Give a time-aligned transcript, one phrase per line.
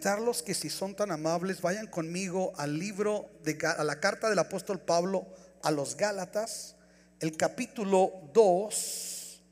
[0.00, 4.38] Carlos, que si son tan amables, vayan conmigo al libro de a la carta del
[4.38, 5.26] apóstol Pablo
[5.62, 6.74] a los Gálatas,
[7.20, 9.42] el capítulo 2,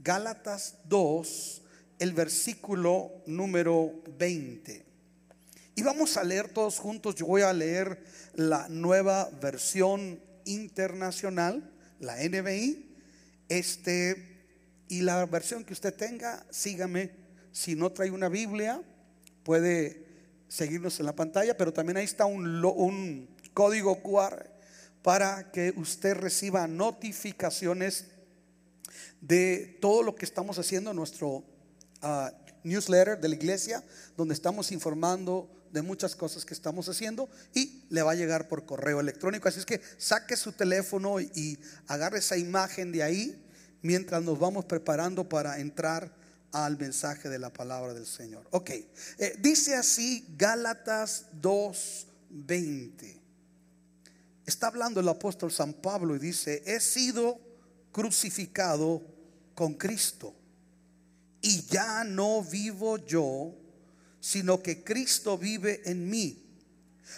[0.00, 1.62] Gálatas 2,
[2.00, 4.84] el versículo número 20.
[5.76, 8.02] Y vamos a leer todos juntos, yo voy a leer
[8.34, 12.96] la nueva versión internacional, la NBI,
[13.48, 14.36] este
[14.88, 17.10] y la versión que usted tenga, sígame.
[17.52, 18.82] Si no trae una Biblia,
[19.46, 20.04] puede
[20.48, 24.50] seguirnos en la pantalla, pero también ahí está un, código QR
[25.02, 28.06] para que usted reciba notificaciones
[29.20, 31.44] de todo lo que estamos haciendo en nuestro
[32.02, 32.32] ah,
[32.64, 33.84] newsletter de la iglesia,
[34.16, 38.66] donde estamos informando de muchas cosas que estamos haciendo y le va a llegar por
[38.66, 39.48] correo electrónico.
[39.48, 41.56] Así es que saque su teléfono y
[41.86, 43.46] agarre esa imagen de ahí
[43.80, 48.46] mientras nos vamos preparando para entrar al mensaje de la palabra del Señor.
[48.50, 53.20] Ok, eh, dice así Gálatas 2:20.
[54.46, 57.40] Está hablando el apóstol San Pablo y dice, he sido
[57.90, 59.02] crucificado
[59.54, 60.34] con Cristo
[61.40, 63.54] y ya no vivo yo,
[64.20, 66.42] sino que Cristo vive en mí.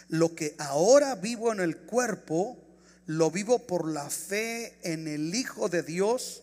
[0.08, 2.58] Lo que ahora vivo en el cuerpo,
[3.06, 6.42] lo vivo por la fe en el Hijo de Dios,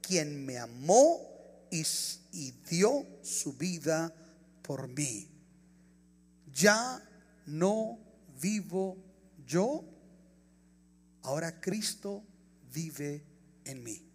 [0.00, 1.20] quien me amó
[1.70, 1.84] y
[2.32, 4.14] y dio su vida
[4.62, 5.28] por mí.
[6.52, 7.02] Ya
[7.46, 7.98] no
[8.40, 8.96] vivo
[9.46, 9.84] yo,
[11.22, 12.22] ahora Cristo
[12.72, 13.24] vive
[13.64, 14.06] en mí.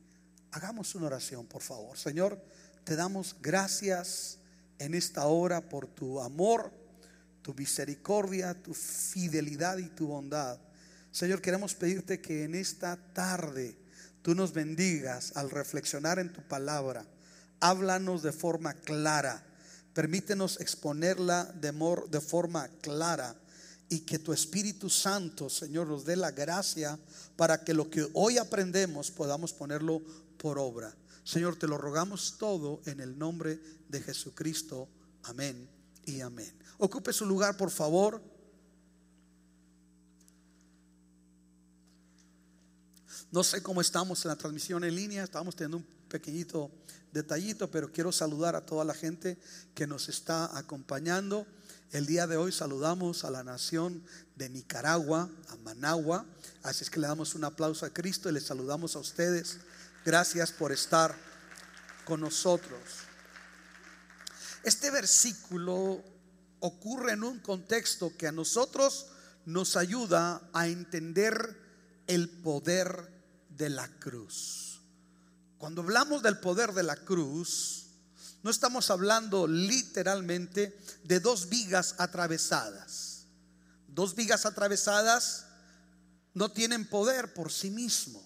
[0.52, 1.98] Hagamos una oración, por favor.
[1.98, 2.42] Señor,
[2.84, 4.38] te damos gracias
[4.80, 6.72] en esta hora por tu amor,
[7.42, 10.60] tu misericordia, tu fidelidad y tu bondad.
[11.12, 13.78] Señor, queremos pedirte que en esta tarde
[14.22, 17.06] tú nos bendigas al reflexionar en tu palabra
[17.60, 19.46] háblanos de forma clara.
[19.94, 21.72] Permítenos exponerla de,
[22.10, 23.36] de forma clara
[23.90, 27.00] y que tu Espíritu Santo, Señor, nos dé la gracia
[27.36, 30.02] para que lo que hoy aprendemos podamos ponerlo
[30.38, 30.96] por obra.
[31.24, 34.90] Señor, te lo rogamos todo en el nombre de Jesucristo.
[35.24, 35.70] Amén
[36.06, 36.54] y amén.
[36.78, 38.22] Ocupe su lugar, por favor.
[43.32, 46.72] No sé cómo estamos en la transmisión en línea, estamos teniendo un pequeñito
[47.16, 49.38] detallito, pero quiero saludar a toda la gente
[49.74, 51.48] que nos está acompañando.
[51.92, 54.04] El día de hoy saludamos a la nación
[54.36, 56.26] de Nicaragua, a Managua.
[56.62, 59.60] Así es que le damos un aplauso a Cristo y le saludamos a ustedes.
[60.04, 61.16] Gracias por estar
[62.04, 62.82] con nosotros.
[64.64, 66.04] Este versículo
[66.60, 69.08] ocurre en un contexto que a nosotros
[69.46, 71.58] nos ayuda a entender
[72.08, 73.10] el poder
[73.48, 74.75] de la cruz.
[75.66, 77.86] Cuando hablamos del poder de la cruz,
[78.44, 83.26] no estamos hablando literalmente de dos vigas atravesadas.
[83.88, 85.48] Dos vigas atravesadas
[86.36, 88.24] no tienen poder por sí mismo.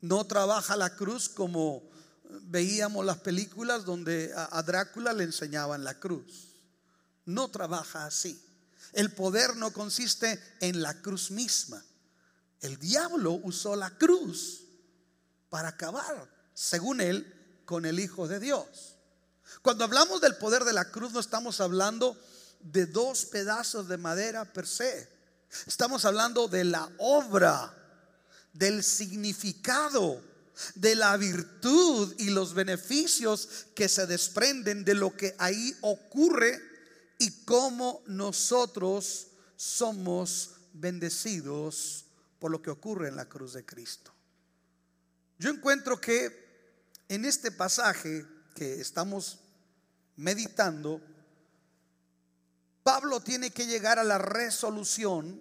[0.00, 1.82] No trabaja la cruz como
[2.44, 6.54] veíamos las películas donde a Drácula le enseñaban la cruz.
[7.26, 8.42] No trabaja así.
[8.94, 11.84] El poder no consiste en la cruz misma.
[12.62, 14.67] El diablo usó la cruz
[15.50, 18.96] para acabar, según él, con el Hijo de Dios.
[19.62, 22.16] Cuando hablamos del poder de la cruz no estamos hablando
[22.60, 25.08] de dos pedazos de madera per se.
[25.66, 27.74] Estamos hablando de la obra,
[28.52, 30.22] del significado,
[30.74, 36.60] de la virtud y los beneficios que se desprenden de lo que ahí ocurre
[37.18, 42.04] y cómo nosotros somos bendecidos
[42.38, 44.12] por lo que ocurre en la cruz de Cristo.
[45.38, 46.48] Yo encuentro que
[47.08, 49.38] en este pasaje que estamos
[50.16, 51.00] meditando,
[52.82, 55.40] Pablo tiene que llegar a la resolución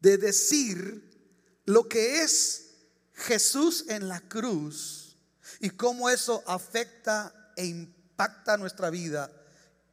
[0.00, 1.08] de decir
[1.64, 2.72] lo que es
[3.14, 5.16] Jesús en la cruz
[5.60, 9.30] y cómo eso afecta e impacta nuestra vida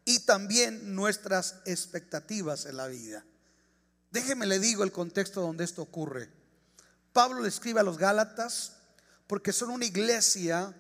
[0.04, 3.26] y también nuestras expectativas en la vida.
[4.12, 6.30] Déjeme le digo el contexto donde esto ocurre.
[7.14, 8.77] Pablo le escribe a los Gálatas
[9.28, 10.74] porque son una iglesia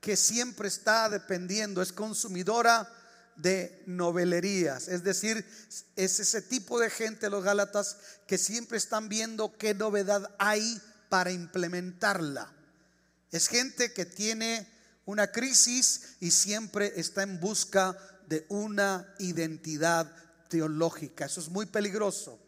[0.00, 2.88] que siempre está dependiendo, es consumidora
[3.36, 4.88] de novelerías.
[4.88, 5.44] Es decir,
[5.94, 7.96] es ese tipo de gente, los Gálatas,
[8.26, 12.52] que siempre están viendo qué novedad hay para implementarla.
[13.30, 14.66] Es gente que tiene
[15.04, 17.96] una crisis y siempre está en busca
[18.28, 20.12] de una identidad
[20.48, 21.26] teológica.
[21.26, 22.40] Eso es muy peligroso.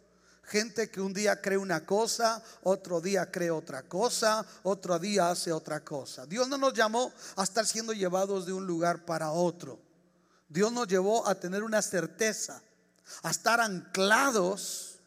[0.49, 5.53] Gente que un día cree una cosa, otro día cree otra cosa, otro día hace
[5.53, 6.25] otra cosa.
[6.25, 9.79] Dios no nos llamó a estar siendo llevados de un lugar para otro.
[10.49, 12.63] Dios nos llevó a tener una certeza,
[13.23, 15.01] a estar anclados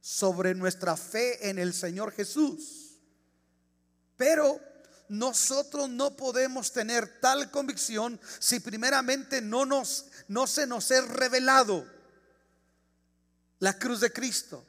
[0.00, 3.00] sobre nuestra fe en el Señor Jesús.
[4.16, 4.60] Pero
[5.08, 11.95] nosotros no podemos tener tal convicción si primeramente no nos no se nos es revelado
[13.60, 14.64] la cruz de Cristo.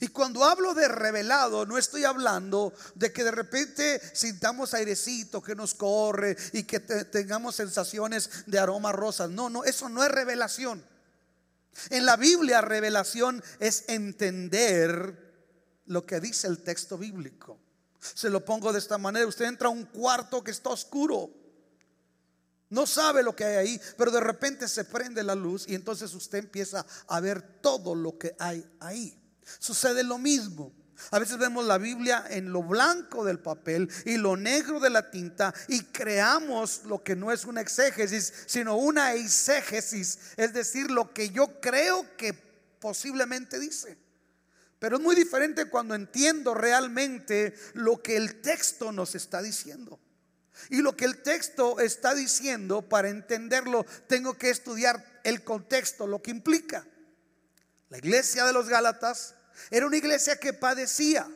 [0.00, 5.56] Y cuando hablo de revelado, no estoy hablando de que de repente sintamos airecito que
[5.56, 9.30] nos corre y que tengamos sensaciones de aroma rosas.
[9.30, 10.84] No, no, eso no es revelación.
[11.90, 15.32] En la Biblia, revelación es entender
[15.86, 17.58] lo que dice el texto bíblico.
[17.98, 19.26] Se lo pongo de esta manera.
[19.26, 21.41] Usted entra a un cuarto que está oscuro.
[22.72, 26.14] No sabe lo que hay ahí, pero de repente se prende la luz y entonces
[26.14, 29.14] usted empieza a ver todo lo que hay ahí.
[29.58, 30.72] Sucede lo mismo.
[31.10, 35.10] A veces vemos la Biblia en lo blanco del papel y lo negro de la
[35.10, 41.12] tinta y creamos lo que no es una exégesis, sino una exégesis, es decir, lo
[41.12, 42.32] que yo creo que
[42.80, 43.98] posiblemente dice.
[44.78, 50.00] Pero es muy diferente cuando entiendo realmente lo que el texto nos está diciendo.
[50.70, 56.22] Y lo que el texto está diciendo, para entenderlo, tengo que estudiar el contexto, lo
[56.22, 56.86] que implica.
[57.88, 59.34] La iglesia de los Gálatas
[59.70, 61.28] era una iglesia que padecía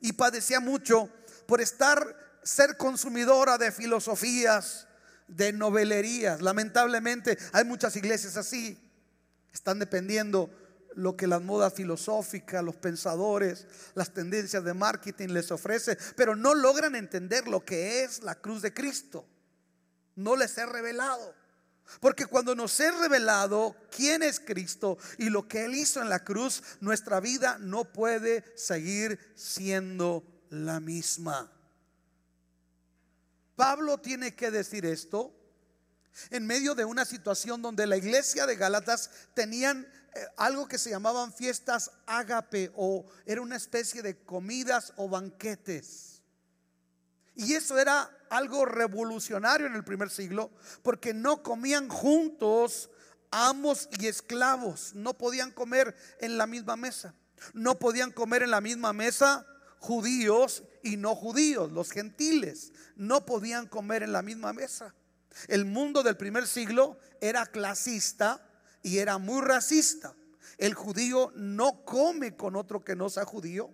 [0.00, 1.08] y padecía mucho
[1.46, 4.86] por estar ser consumidora de filosofías,
[5.28, 6.40] de novelerías.
[6.40, 8.78] Lamentablemente hay muchas iglesias así.
[9.52, 10.50] Están dependiendo
[10.96, 16.54] lo que las modas filosóficas, los pensadores, las tendencias de marketing les ofrece, pero no
[16.54, 19.26] logran entender lo que es la cruz de Cristo.
[20.16, 21.34] No les he revelado.
[22.00, 26.24] Porque cuando nos he revelado quién es Cristo y lo que Él hizo en la
[26.24, 31.50] cruz, nuestra vida no puede seguir siendo la misma.
[33.56, 35.32] Pablo tiene que decir esto
[36.30, 39.86] en medio de una situación donde la iglesia de Gálatas tenían
[40.36, 46.22] algo que se llamaban fiestas ágape o era una especie de comidas o banquetes.
[47.34, 50.50] Y eso era algo revolucionario en el primer siglo
[50.82, 52.90] porque no comían juntos
[53.30, 57.14] amos y esclavos, no podían comer en la misma mesa.
[57.52, 59.44] No podían comer en la misma mesa
[59.78, 64.94] judíos y no judíos, los gentiles, no podían comer en la misma mesa.
[65.48, 68.40] El mundo del primer siglo era clasista
[68.84, 70.14] y era muy racista.
[70.56, 73.70] El judío no come con otro que no sea judío.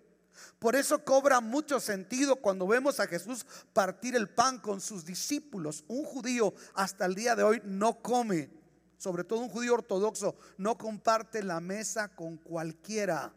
[0.58, 5.84] Por eso cobra mucho sentido cuando vemos a Jesús partir el pan con sus discípulos.
[5.88, 8.48] Un judío hasta el día de hoy no come,
[8.96, 13.34] sobre todo un judío ortodoxo, no comparte la mesa con cualquiera.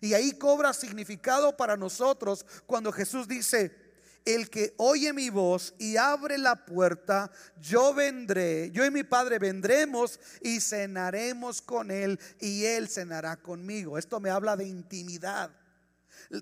[0.00, 3.83] Y ahí cobra significado para nosotros cuando Jesús dice,
[4.24, 7.30] el que oye mi voz y abre la puerta,
[7.60, 13.98] yo vendré, yo y mi Padre vendremos y cenaremos con él y él cenará conmigo.
[13.98, 15.50] Esto me habla de intimidad.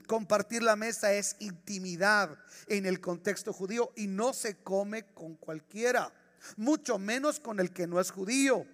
[0.07, 2.39] Compartir la mesa es intimidad
[2.69, 6.13] en el contexto judío y no se come con cualquiera,
[6.57, 8.65] mucho menos con el que no es judío.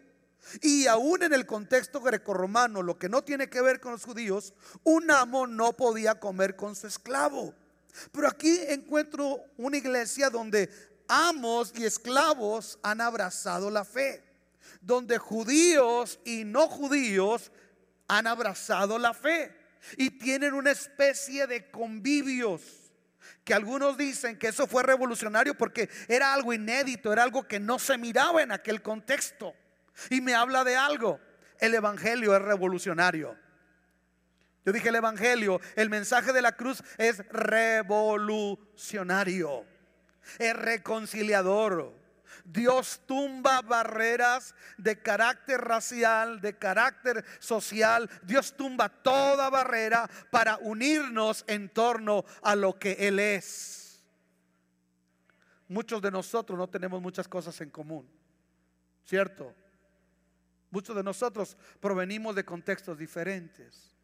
[0.63, 4.55] Y aún en el contexto grecorromano, lo que no tiene que ver con los judíos,
[4.85, 7.55] un amo no podía comer con su esclavo.
[8.13, 10.71] Pero aquí encuentro una iglesia donde
[11.09, 14.23] amos y esclavos han abrazado la fe,
[14.81, 17.51] donde judíos y no judíos
[18.07, 19.55] han abrazado la fe
[19.97, 22.63] y tienen una especie de convivios
[23.45, 27.79] que algunos dicen que eso fue revolucionario porque era algo inédito, era algo que no
[27.79, 29.55] se miraba en aquel contexto.
[30.11, 31.19] Y me habla de algo,
[31.59, 33.37] el Evangelio es revolucionario.
[34.69, 39.65] Yo dije el Evangelio, el mensaje de la cruz es revolucionario,
[40.39, 41.95] es reconciliador.
[42.45, 48.11] Dios tumba barreras de carácter racial, de carácter social.
[48.25, 54.05] Dios tumba toda barrera para unirnos en torno a lo que Él es.
[55.67, 58.07] Muchos de nosotros no tenemos muchas cosas en común,
[59.07, 59.55] ¿cierto?
[60.71, 63.95] Muchos de nosotros provenimos de contextos diferentes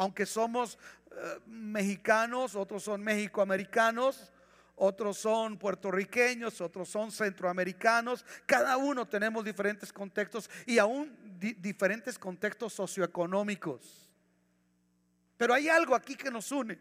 [0.00, 0.78] aunque somos
[1.10, 4.32] eh, mexicanos, otros son mexicoamericanos,
[4.76, 11.14] otros son puertorriqueños, otros son centroamericanos, cada uno tenemos diferentes contextos y aún
[11.58, 14.10] diferentes contextos socioeconómicos.
[15.36, 16.78] Pero hay algo aquí que nos une.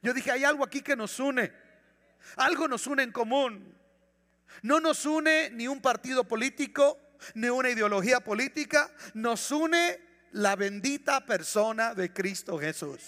[0.00, 1.52] Yo dije, hay algo aquí que nos une.
[2.36, 3.74] Algo nos une en común.
[4.62, 7.00] No nos une ni un partido político,
[7.34, 13.00] ni una ideología política, nos une la bendita persona de Cristo Jesús.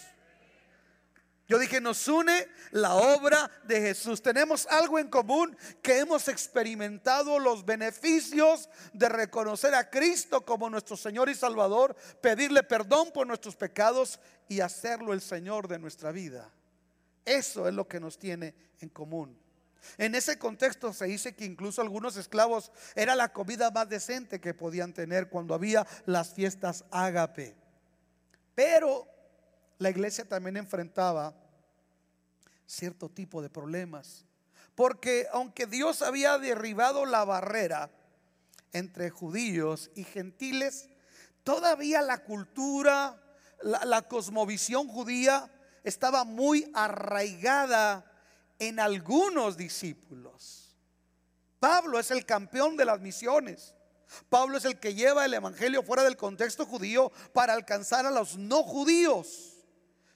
[1.46, 4.22] Yo dije, nos une la obra de Jesús.
[4.22, 10.96] Tenemos algo en común que hemos experimentado los beneficios de reconocer a Cristo como nuestro
[10.96, 16.50] Señor y Salvador, pedirle perdón por nuestros pecados y hacerlo el Señor de nuestra vida.
[17.26, 19.43] Eso es lo que nos tiene en común.
[19.98, 24.54] En ese contexto se dice que incluso algunos esclavos era la comida más decente que
[24.54, 27.56] podían tener cuando había las fiestas ágape.
[28.54, 29.06] Pero
[29.78, 31.34] la iglesia también enfrentaba
[32.66, 34.24] cierto tipo de problemas.
[34.74, 37.90] Porque aunque Dios había derribado la barrera
[38.72, 40.88] entre judíos y gentiles,
[41.44, 43.22] todavía la cultura,
[43.62, 45.50] la, cosmovisión judía
[45.84, 48.04] estaba muy arraigada
[48.58, 50.76] en algunos discípulos.
[51.58, 53.74] Pablo es el campeón de las misiones.
[54.28, 58.36] Pablo es el que lleva el Evangelio fuera del contexto judío para alcanzar a los
[58.36, 59.54] no judíos.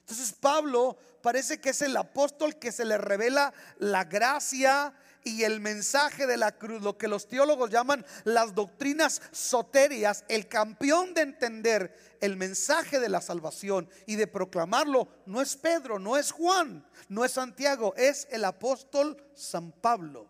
[0.01, 5.59] Entonces Pablo parece que es el apóstol que se le revela la gracia y el
[5.59, 11.21] mensaje de la cruz, lo que los teólogos llaman las doctrinas soterias, el campeón de
[11.21, 16.85] entender el mensaje de la salvación y de proclamarlo, no es Pedro, no es Juan,
[17.07, 20.27] no es Santiago, es el apóstol San Pablo.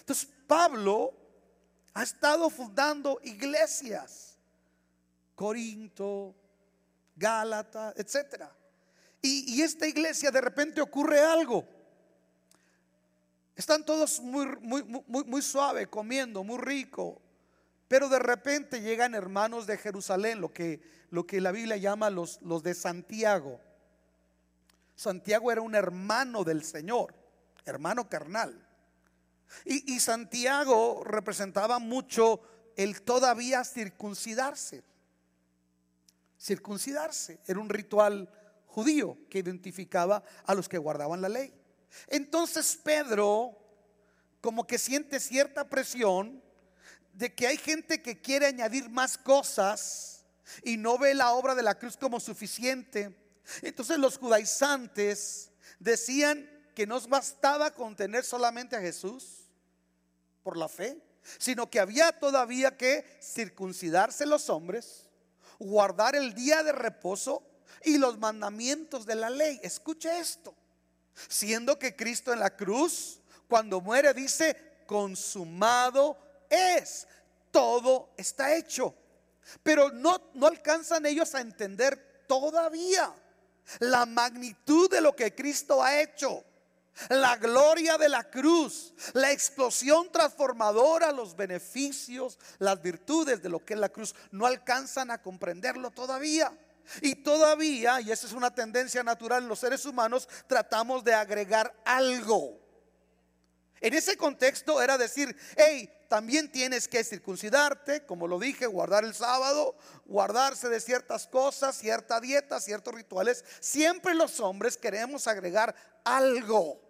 [0.00, 1.14] Entonces Pablo
[1.94, 4.38] ha estado fundando iglesias,
[5.34, 6.34] Corinto,
[7.16, 8.50] Gálata, etcétera.
[9.24, 11.64] Y, esta iglesia de repente ocurre algo.
[13.54, 17.20] Están todos muy, muy, muy, muy suave, comiendo, muy rico.
[17.88, 20.80] Pero de repente llegan hermanos de Jerusalén, lo que,
[21.10, 23.60] lo que la Biblia llama los, los de Santiago.
[24.94, 27.14] Santiago era un hermano del Señor,
[27.66, 28.66] hermano carnal.
[29.66, 32.40] Y, y, Santiago representaba mucho
[32.76, 34.82] el todavía circuncidarse.
[36.40, 38.30] Circuncidarse era un ritual
[38.66, 41.52] judío que identificaba a los que guardaban la ley.
[42.08, 43.58] Entonces Pedro
[44.40, 46.42] como que siente cierta presión
[47.12, 50.24] de que hay gente que quiere añadir más cosas
[50.64, 53.16] y no ve la obra de la cruz como suficiente.
[53.62, 59.48] Entonces los judaizantes decían que no bastaba con tener solamente a Jesús
[60.42, 61.00] por la fe,
[61.38, 65.08] sino que había todavía que circuncidarse los hombres,
[65.58, 67.46] guardar el día de reposo
[67.84, 69.60] y los mandamientos de la ley.
[69.62, 70.56] Escuche esto.
[71.28, 76.16] Siendo que Cristo en la cruz, cuando muere, dice, consumado
[76.48, 77.06] es.
[77.50, 78.94] Todo está hecho.
[79.62, 83.14] Pero no, no alcanzan ellos a entender todavía
[83.80, 86.44] la magnitud de lo que Cristo ha hecho.
[87.08, 93.74] La gloria de la cruz, la explosión transformadora, los beneficios, las virtudes de lo que
[93.74, 96.52] es la cruz, no alcanzan a comprenderlo todavía.
[97.00, 101.74] Y todavía, y esa es una tendencia natural en los seres humanos, tratamos de agregar
[101.84, 102.60] algo.
[103.80, 109.14] En ese contexto era decir, hey, también tienes que circuncidarte, como lo dije, guardar el
[109.14, 109.74] sábado,
[110.04, 113.44] guardarse de ciertas cosas, cierta dieta, ciertos rituales.
[113.60, 115.74] Siempre los hombres queremos agregar
[116.04, 116.80] algo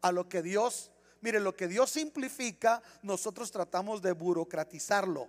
[0.00, 5.28] a lo que Dios, mire, lo que Dios simplifica, nosotros tratamos de burocratizarlo.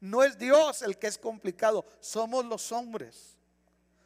[0.00, 3.36] No es Dios el que es complicado, somos los hombres.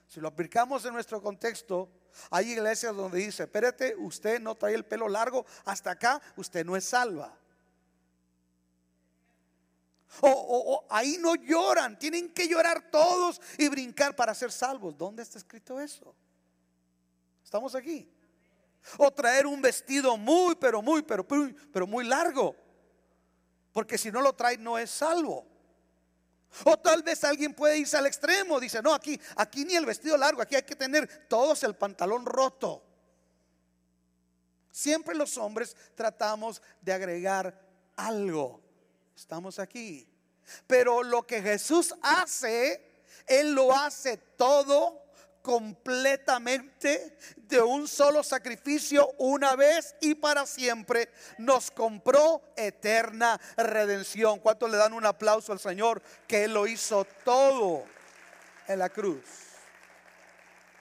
[0.09, 1.89] Si lo aplicamos en nuestro contexto,
[2.31, 6.77] hay iglesias donde dice, espérate, usted no trae el pelo largo hasta acá, usted no
[6.77, 7.37] es salva.
[10.21, 14.97] O, ahí no lloran, tienen que llorar todos y brincar para ser salvos.
[14.97, 16.15] ¿Dónde está escrito eso?
[17.43, 18.09] Estamos aquí.
[18.99, 22.55] O traer un vestido muy, pero muy, pero, pero muy largo.
[23.73, 25.54] Porque si no lo trae no es salvo.
[26.63, 30.17] O tal vez alguien puede irse al extremo, dice, no, aquí, aquí ni el vestido
[30.17, 32.85] largo, aquí hay que tener todos el pantalón roto.
[34.71, 37.61] Siempre los hombres tratamos de agregar
[37.97, 38.61] algo.
[39.17, 40.09] Estamos aquí.
[40.67, 45.04] Pero lo que Jesús hace, Él lo hace todo
[45.45, 51.11] completamente de un solo sacrificio una vez y para siempre.
[51.37, 54.39] Nos compró eterna redención.
[54.41, 57.85] ¿Cuántos le dan un aplauso al Señor que Él lo hizo todo
[58.67, 59.23] en la cruz?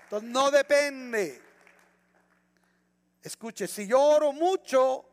[0.03, 1.41] Entonces no depende.
[3.22, 5.03] Escuche, si yo oro mucho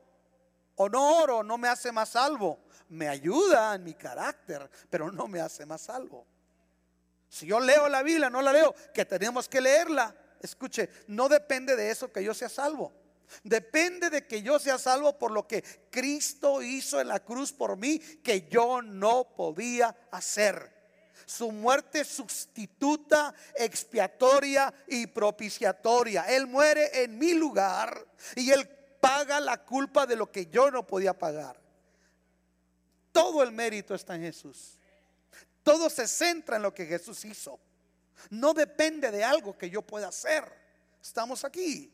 [0.76, 2.60] o no oro, no me hace más salvo.
[2.90, 6.24] Me ayuda en mi carácter, pero no me hace más salvo.
[7.30, 10.12] Si yo leo la Biblia, no la leo, que tenemos que leerla.
[10.40, 12.92] Escuche, no depende de eso que yo sea salvo.
[13.44, 17.76] Depende de que yo sea salvo por lo que Cristo hizo en la cruz por
[17.76, 20.78] mí, que yo no podía hacer.
[21.26, 26.24] su muerte sustituta, expiatoria y propiciatoria.
[26.24, 28.68] Él muere en mi lugar y Él
[29.00, 31.60] paga la culpa de lo que yo no podía pagar.
[33.12, 34.79] Todo el mérito está en Jesús.
[35.62, 37.58] Todo se centra en lo que Jesús hizo.
[38.30, 40.44] No depende de algo que yo pueda hacer.
[41.00, 41.92] Estamos aquí.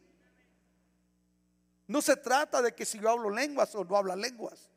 [1.87, 4.69] No se trata de que si yo hablo lenguas o no habla lenguas.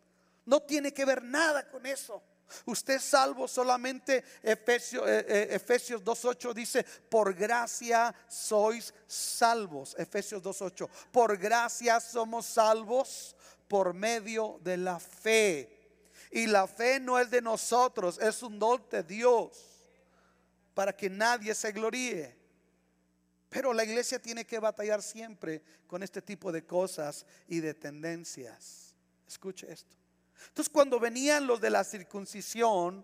[0.46, 2.22] No tiene que ver nada con eso.
[2.66, 9.96] Usted es salvo solamente Efesios, eh, eh, Efesios 2.8 dice, por gracia sois salvos.
[9.98, 13.36] Efesios 2.8, por gracia somos salvos
[13.68, 15.79] por medio de la fe.
[16.32, 19.80] Y la fe no es de nosotros, es un don de Dios
[20.74, 22.38] para que nadie se gloríe.
[23.50, 28.94] Pero la iglesia tiene que batallar siempre con este tipo de cosas y de tendencias.
[29.28, 29.98] Escuche esto.
[30.50, 33.04] Entonces cuando venían los de la circuncisión,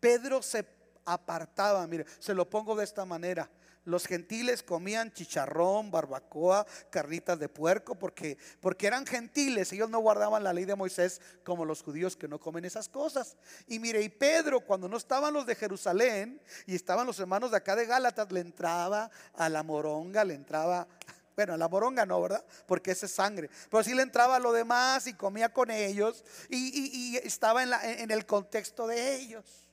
[0.00, 0.64] Pedro se
[1.04, 3.50] apartaba, mire, se lo pongo de esta manera.
[3.84, 9.72] Los gentiles comían chicharrón, barbacoa, carnitas de puerco, porque, porque eran gentiles.
[9.72, 13.36] Ellos no guardaban la ley de Moisés como los judíos que no comen esas cosas.
[13.66, 17.58] Y mire, y Pedro, cuando no estaban los de Jerusalén y estaban los hermanos de
[17.58, 20.88] acá de Gálatas, le entraba a la moronga, le entraba
[21.36, 22.44] bueno, a la moronga no, ¿verdad?
[22.64, 23.50] Porque esa es sangre.
[23.68, 28.10] Pero sí le entraba a lo demás y comía con ellos y, estaba en, en,
[28.12, 29.63] el contexto de ellos.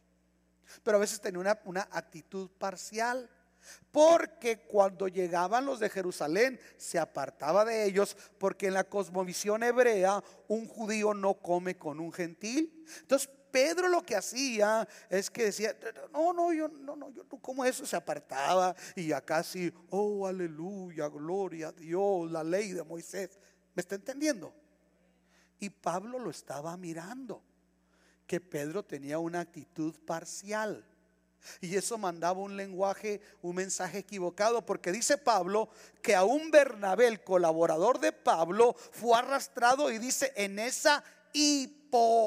[0.84, 3.30] Pero a veces tenía una, una actitud parcial.
[3.92, 10.24] Porque cuando llegaban los de Jerusalén se apartaba de ellos, porque en la cosmovisión hebrea
[10.48, 12.86] un judío no come con un gentil.
[13.02, 15.76] Entonces Pedro lo que hacía es que decía,
[16.12, 20.26] no, no, yo no, no, yo no como eso, se apartaba y acá sí, oh,
[20.26, 23.38] aleluya, gloria a Dios, la ley de Moisés.
[23.76, 24.54] ¿Me está entendiendo?
[25.60, 27.44] Y Pablo lo estaba mirando,
[28.32, 30.86] que Pedro tenía una actitud parcial.
[31.60, 35.68] Y eso mandaba un lenguaje, un mensaje equivocado, porque dice Pablo
[36.02, 42.24] que aún Bernabé, el colaborador de Pablo, fue arrastrado y dice en esa hipocresía,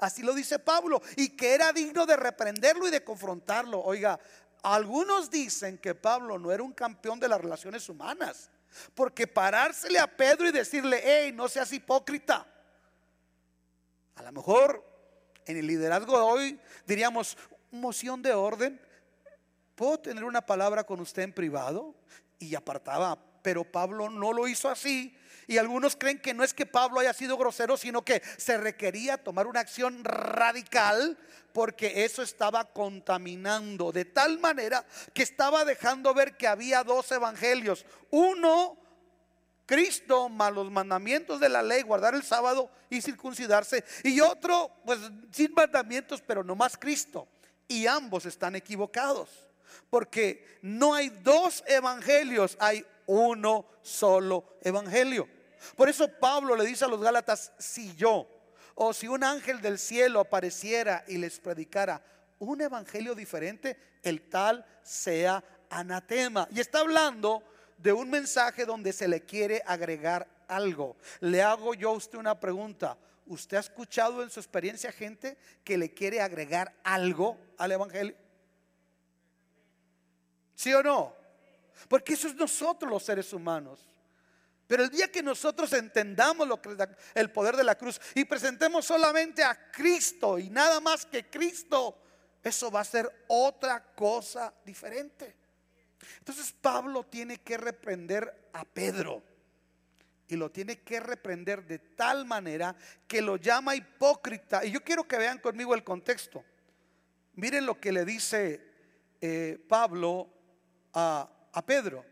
[0.00, 3.80] así lo dice Pablo, y que era digno de reprenderlo y de confrontarlo.
[3.80, 4.20] Oiga,
[4.62, 8.50] algunos dicen que Pablo no era un campeón de las relaciones humanas,
[8.94, 12.46] porque parársele a Pedro y decirle, hey, no seas hipócrita.
[14.18, 14.84] A lo mejor
[15.46, 17.38] en el liderazgo de hoy diríamos,
[17.70, 18.80] moción de orden.
[19.76, 21.94] ¿Puedo tener una palabra con usted en privado?
[22.40, 25.16] Y apartaba, pero Pablo no lo hizo así.
[25.46, 29.22] Y algunos creen que no es que Pablo haya sido grosero, sino que se requería
[29.22, 31.16] tomar una acción radical
[31.52, 37.86] porque eso estaba contaminando de tal manera que estaba dejando ver que había dos evangelios.
[38.10, 38.76] Uno,
[39.68, 43.84] Cristo más los mandamientos de la ley, guardar el sábado y circuncidarse.
[44.02, 44.98] Y otro, pues
[45.30, 47.28] sin mandamientos, pero no más Cristo
[47.68, 49.28] y ambos están equivocados.
[49.90, 55.28] Porque no hay dos evangelios, hay uno solo evangelio.
[55.76, 58.26] Por eso Pablo le dice a los Gálatas, si yo
[58.74, 62.02] o si un ángel del cielo apareciera y les predicara
[62.38, 66.48] un evangelio diferente, el tal sea anatema.
[66.52, 67.42] Y está hablando
[67.78, 70.96] de un mensaje donde se le quiere agregar algo.
[71.20, 72.98] Le hago yo a usted una pregunta.
[73.26, 78.16] ¿Usted ha escuchado en su experiencia gente que le quiere agregar algo al Evangelio?
[80.54, 81.14] ¿Sí o no?
[81.88, 83.80] Porque eso es nosotros los seres humanos.
[84.66, 86.76] Pero el día que nosotros entendamos lo que
[87.14, 91.98] el poder de la cruz y presentemos solamente a Cristo y nada más que Cristo,
[92.42, 95.37] eso va a ser otra cosa diferente.
[96.18, 99.22] Entonces Pablo tiene que reprender a Pedro
[100.28, 104.64] y lo tiene que reprender de tal manera que lo llama hipócrita.
[104.64, 106.44] Y yo quiero que vean conmigo el contexto.
[107.34, 108.60] Miren lo que le dice
[109.20, 110.28] eh, Pablo
[110.92, 112.04] a, a Pedro.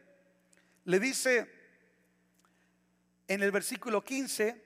[0.85, 1.51] Le dice
[3.29, 4.65] en el versículo 15,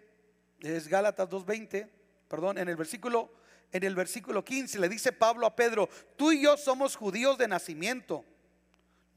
[0.60, 1.88] es Gálatas 2.20,
[2.28, 3.32] perdón, en el versículo
[3.72, 7.48] en el versículo 15 le dice Pablo a Pedro, tú y yo somos judíos de
[7.48, 8.24] nacimiento,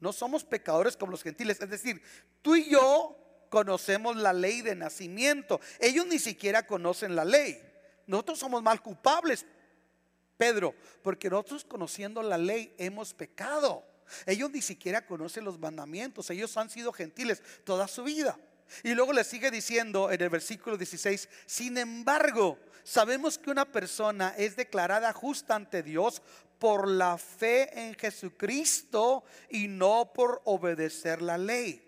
[0.00, 2.02] no somos pecadores como los gentiles, es decir,
[2.42, 3.16] tú y yo
[3.48, 5.60] conocemos la ley de nacimiento.
[5.78, 7.62] Ellos ni siquiera conocen la ley.
[8.06, 9.46] Nosotros somos mal culpables,
[10.36, 13.84] Pedro, porque nosotros conociendo la ley hemos pecado.
[14.26, 16.28] Ellos ni siquiera conocen los mandamientos.
[16.30, 18.38] Ellos han sido gentiles toda su vida.
[18.82, 24.34] Y luego le sigue diciendo en el versículo 16, sin embargo, sabemos que una persona
[24.36, 26.22] es declarada justa ante Dios
[26.58, 31.80] por la fe en Jesucristo y no por obedecer la ley.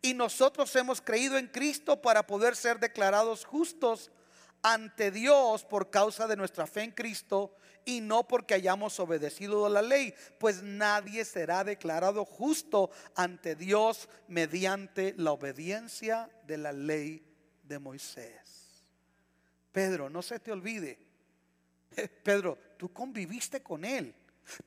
[0.00, 4.10] Y nosotros hemos creído en Cristo para poder ser declarados justos
[4.62, 9.82] ante Dios por causa de nuestra fe en Cristo y no porque hayamos obedecido la
[9.82, 17.24] ley, pues nadie será declarado justo ante Dios mediante la obediencia de la ley
[17.62, 18.84] de Moisés.
[19.72, 20.98] Pedro, no se te olvide,
[22.22, 24.14] Pedro, tú conviviste con él,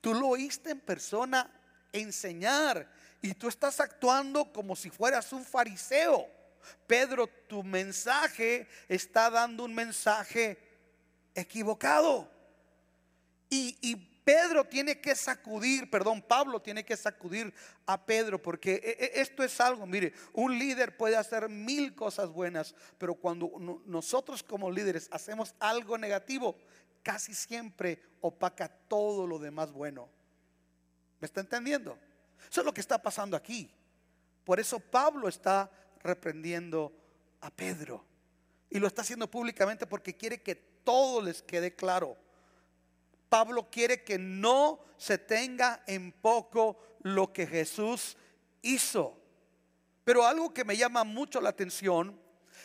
[0.00, 1.50] tú lo oíste en persona
[1.92, 2.90] enseñar
[3.20, 6.28] y tú estás actuando como si fueras un fariseo.
[6.86, 10.58] Pedro, tu mensaje está dando un mensaje
[11.34, 12.30] equivocado.
[13.48, 17.52] Y, Pedro tiene que sacudir, perdón, Pablo tiene que sacudir
[17.86, 22.30] a Pedro, porque e, e, esto es algo, mire, un líder puede hacer mil cosas
[22.30, 23.50] buenas, pero cuando
[23.84, 26.56] nosotros como líderes hacemos algo negativo,
[27.02, 30.08] casi siempre opaca todo lo demás bueno.
[31.20, 31.98] ¿Me está entendiendo?
[32.50, 33.70] Eso es lo que está pasando aquí.
[34.44, 35.70] Por eso Pablo está
[36.02, 36.92] reprendiendo
[37.40, 38.04] a Pedro.
[38.70, 42.16] Y lo está haciendo públicamente porque quiere que todo les quede claro.
[43.28, 48.16] Pablo quiere que no se tenga en poco lo que Jesús
[48.62, 49.18] hizo.
[50.04, 52.20] Pero algo que me llama mucho la atención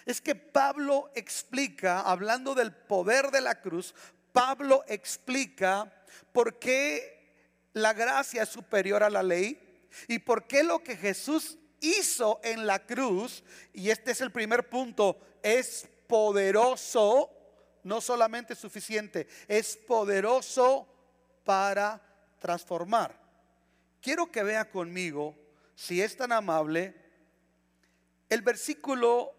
[0.06, 3.93] es que Pablo explica, hablando del poder de la cruz,
[4.38, 5.91] Pablo explica
[6.32, 11.58] por qué la gracia es superior a la ley y por qué lo que Jesús
[11.80, 17.32] hizo en la cruz, y este es el primer punto, es poderoso
[17.82, 20.88] no solamente suficiente, es poderoso
[21.43, 22.00] para
[22.38, 23.19] transformar.
[24.00, 25.36] Quiero que vea conmigo,
[25.73, 26.93] si es tan amable,
[28.30, 29.34] el versículo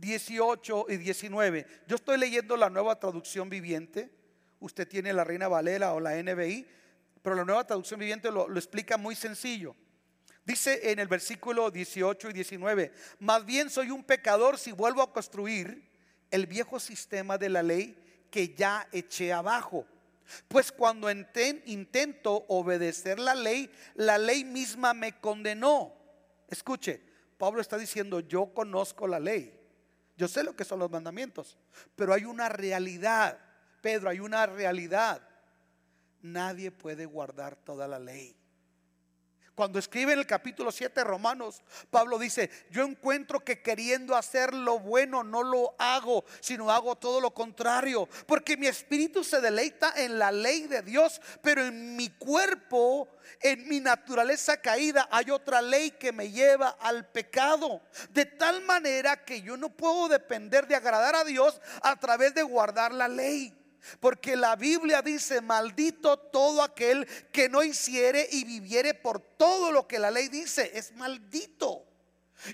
[0.00, 1.66] 18 y 19.
[1.86, 4.10] Yo estoy leyendo la nueva traducción viviente.
[4.60, 6.66] Usted tiene la Reina Valera o la NBI,
[7.22, 9.74] pero la nueva traducción viviente lo, explica muy sencillo.
[10.44, 15.12] Dice en el versículo 18 y 19, más bien soy un pecador si vuelvo a
[15.12, 15.90] construir
[16.30, 17.96] el viejo sistema de la ley
[18.30, 19.86] que ya eché abajo.
[20.48, 25.94] Pues cuando intento obedecer la ley, la ley misma me condenó.
[26.48, 27.00] Escuche,
[27.38, 29.52] Pablo está diciendo, yo conozco la ley.
[30.16, 31.58] Yo sé lo que son los mandamientos,
[31.94, 33.38] pero hay una realidad.
[33.82, 35.20] Pedro, hay una realidad.
[36.22, 38.34] Nadie puede guardar toda la ley.
[39.56, 44.52] Cuando escribe en el capítulo 7 de Romanos, Pablo dice, yo encuentro que queriendo hacer
[44.52, 48.06] lo bueno no lo hago, sino hago todo lo contrario.
[48.26, 53.08] Porque mi espíritu se deleita en la ley de Dios, pero en mi cuerpo,
[53.40, 57.80] en mi naturaleza caída, hay otra ley que me lleva al pecado.
[58.10, 62.42] De tal manera que yo no puedo depender de agradar a Dios a través de
[62.42, 63.55] guardar la ley.
[64.00, 69.86] Porque la Biblia dice, maldito todo aquel que no hiciere y viviere por todo lo
[69.86, 70.70] que la ley dice.
[70.74, 71.84] Es maldito.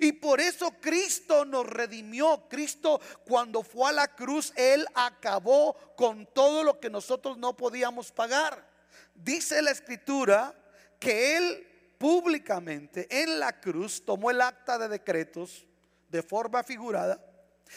[0.00, 2.48] Y por eso Cristo nos redimió.
[2.48, 8.12] Cristo cuando fue a la cruz, Él acabó con todo lo que nosotros no podíamos
[8.12, 8.66] pagar.
[9.14, 10.54] Dice la escritura
[10.98, 11.68] que Él
[11.98, 15.66] públicamente en la cruz tomó el acta de decretos
[16.08, 17.31] de forma figurada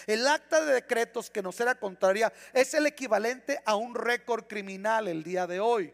[0.08, 5.08] el acta de decretos que nos era contraria es el equivalente a un récord criminal
[5.08, 5.94] el día de hoy.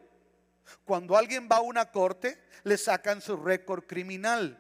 [0.86, 4.58] Cuando alguien va a una corte, le sacan su récord criminal.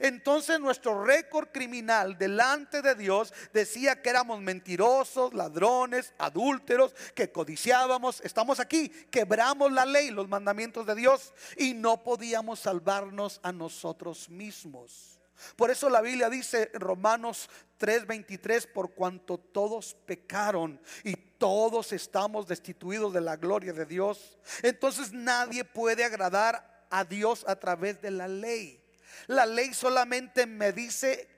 [0.00, 8.20] Entonces nuestro récord criminal delante de Dios decía que éramos mentirosos, ladrones, adúlteros, que codiciábamos.
[8.22, 14.28] Estamos aquí, quebramos la ley, los mandamientos de Dios y no podíamos salvarnos a nosotros
[14.28, 15.15] mismos.
[15.56, 22.46] Por eso la Biblia dice en Romanos 3:23, por cuanto todos pecaron y todos estamos
[22.46, 24.38] destituidos de la gloria de Dios.
[24.62, 28.82] Entonces nadie puede agradar a Dios a través de la ley.
[29.26, 31.28] La ley solamente me dice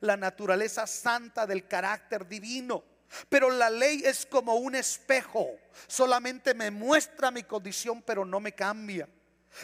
[0.00, 2.84] la naturaleza santa del carácter divino.
[3.28, 5.48] Pero la ley es como un espejo.
[5.86, 9.08] Solamente me muestra mi condición, pero no me cambia.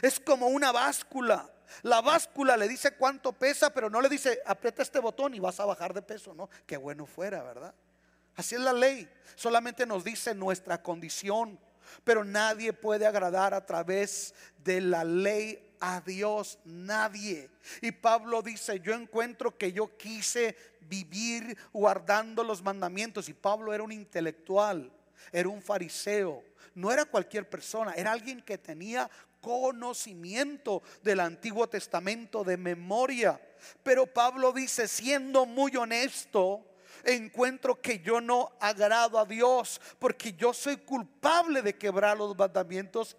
[0.01, 1.51] Es como una báscula.
[1.83, 5.59] La báscula le dice cuánto pesa, pero no le dice aprieta este botón y vas
[5.61, 6.49] a bajar de peso, ¿no?
[6.67, 7.75] Qué bueno fuera, ¿verdad?
[8.37, 9.09] Así es la ley.
[9.35, 11.59] Solamente nos dice nuestra condición,
[12.05, 17.51] pero nadie puede agradar a través de la ley a Dios, nadie.
[17.81, 23.83] Y Pablo dice, yo encuentro que yo quise vivir guardando los mandamientos y Pablo era
[23.83, 24.93] un intelectual,
[25.33, 29.11] era un fariseo, no era cualquier persona, era alguien que tenía
[29.43, 33.39] conocimiento del Antiguo Testamento de memoria.
[33.83, 36.65] Pero Pablo dice, siendo muy honesto,
[37.05, 43.17] encuentro que yo no agrado a Dios porque yo soy culpable de quebrar los mandamientos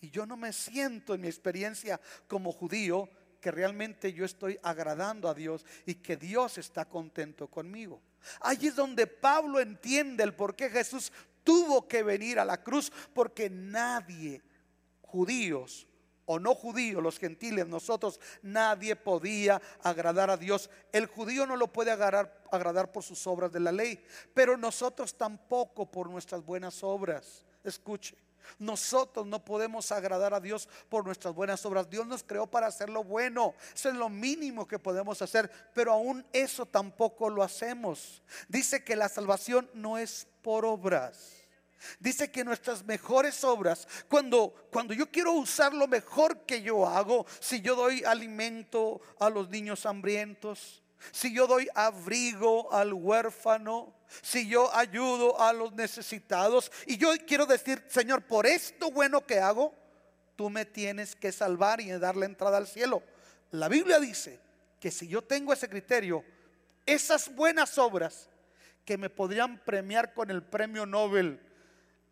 [0.00, 3.08] y yo no me siento en mi experiencia como judío
[3.40, 8.00] que realmente yo estoy agradando a Dios y que Dios está contento conmigo.
[8.40, 11.12] Allí es donde Pablo entiende el por qué Jesús
[11.44, 14.40] tuvo que venir a la cruz, porque nadie,
[15.12, 15.86] judíos
[16.24, 20.70] o no judíos, los gentiles, nosotros, nadie podía agradar a Dios.
[20.92, 25.14] El judío no lo puede agradar, agradar por sus obras de la ley, pero nosotros
[25.14, 27.44] tampoco por nuestras buenas obras.
[27.62, 28.16] Escuche.
[28.58, 31.88] Nosotros no podemos agradar a Dios por nuestras buenas obras.
[31.88, 33.54] Dios nos creó para hacer lo bueno.
[33.72, 35.50] Eso es lo mínimo que podemos hacer.
[35.74, 38.20] Pero aún eso tampoco lo hacemos.
[38.48, 41.41] Dice que la salvación no es por obras.
[41.98, 47.26] Dice que nuestras mejores obras, cuando, cuando yo quiero usar lo mejor que yo hago,
[47.40, 53.92] si yo doy alimento a los niños hambrientos, si yo doy abrigo al huérfano,
[54.22, 59.40] si yo ayudo a los necesitados, y yo quiero decir, Señor, por esto bueno que
[59.40, 59.74] hago,
[60.36, 63.02] tú me tienes que salvar y dar la entrada al cielo.
[63.50, 64.38] La Biblia dice
[64.78, 66.24] que si yo tengo ese criterio,
[66.86, 68.28] esas buenas obras
[68.84, 71.40] que me podrían premiar con el premio Nobel,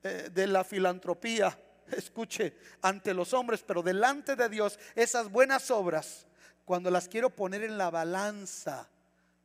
[0.02, 1.58] eh, de la filantropía,
[1.96, 6.26] escuche, ante los hombres, pero delante de Dios, esas buenas obras,
[6.64, 8.88] cuando las quiero poner en la balanza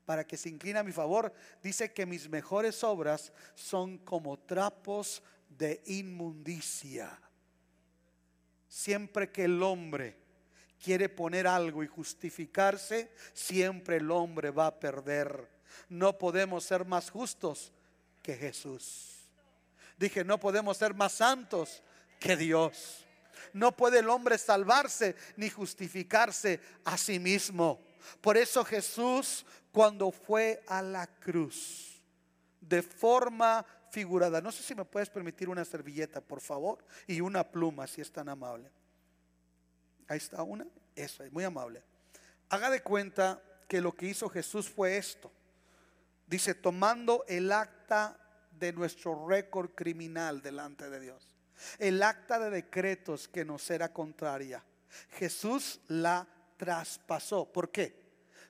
[0.06, 5.24] para que se incline a mi favor, dice que mis mejores obras son como trapos
[5.50, 7.20] de inmundicia.
[8.68, 10.18] Siempre que el hombre
[10.84, 15.50] quiere poner algo y justificarse, siempre el hombre va a perder.
[15.90, 17.74] No podemos ser más justos
[18.22, 19.15] que Jesús.
[19.98, 21.84] Dije, no podemos ser más santos
[22.20, 23.06] que Dios.
[23.54, 27.80] No puede el hombre salvarse ni justificarse a sí mismo.
[28.22, 32.02] Por eso Jesús, cuando fue a la cruz,
[32.60, 37.44] de forma figurada, no sé si me puedes permitir una servilleta, por favor, y una
[37.50, 38.70] pluma, si es tan amable.
[40.08, 41.84] Ahí está una, eso es muy amable.
[42.50, 45.32] Haga de cuenta que lo que hizo Jesús fue esto.
[46.28, 48.20] Dice, tomando el acta
[48.60, 51.36] de nuestro récord criminal delante de Dios.
[51.80, 54.64] El acta de decretos que nos era contraria.
[55.12, 57.52] Jesús la traspasó.
[57.52, 58.04] ¿Por qué?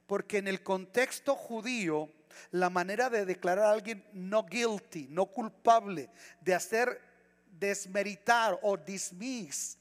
[0.07, 2.09] Porque en el contexto judío,
[2.51, 6.09] la manera de declarar a alguien no guilty, no culpable,
[6.41, 7.01] de hacer
[7.59, 9.77] desmeritar o dismiss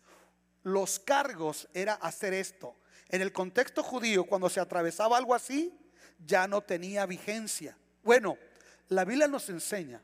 [0.64, 2.74] los cargos era hacer esto.
[3.08, 5.78] En el contexto judío, cuando se atravesaba algo así,
[6.24, 7.76] ya no tenía vigencia.
[8.02, 8.38] Bueno,
[8.88, 10.02] la Biblia nos enseña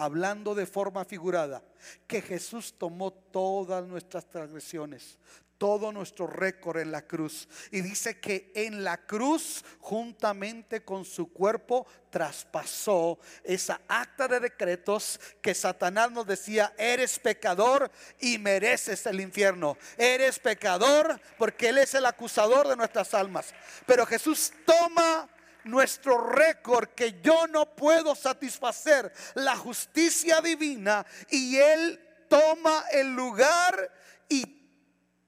[0.00, 1.62] hablando de forma figurada,
[2.06, 5.18] que Jesús tomó todas nuestras transgresiones,
[5.58, 7.46] todo nuestro récord en la cruz.
[7.70, 15.20] Y dice que en la cruz, juntamente con su cuerpo, traspasó esa acta de decretos
[15.42, 19.76] que Satanás nos decía, eres pecador y mereces el infierno.
[19.98, 23.52] Eres pecador porque Él es el acusador de nuestras almas.
[23.84, 25.28] Pero Jesús toma
[25.64, 33.92] nuestro récord que yo no puedo satisfacer, la justicia divina, y Él toma el lugar
[34.28, 34.46] y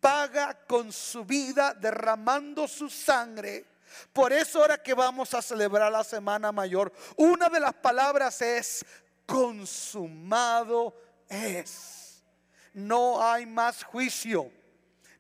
[0.01, 3.67] paga con su vida derramando su sangre.
[4.13, 8.85] Por eso ahora que vamos a celebrar la Semana Mayor, una de las palabras es
[9.27, 10.95] consumado
[11.29, 12.23] es.
[12.73, 14.51] No hay más juicio,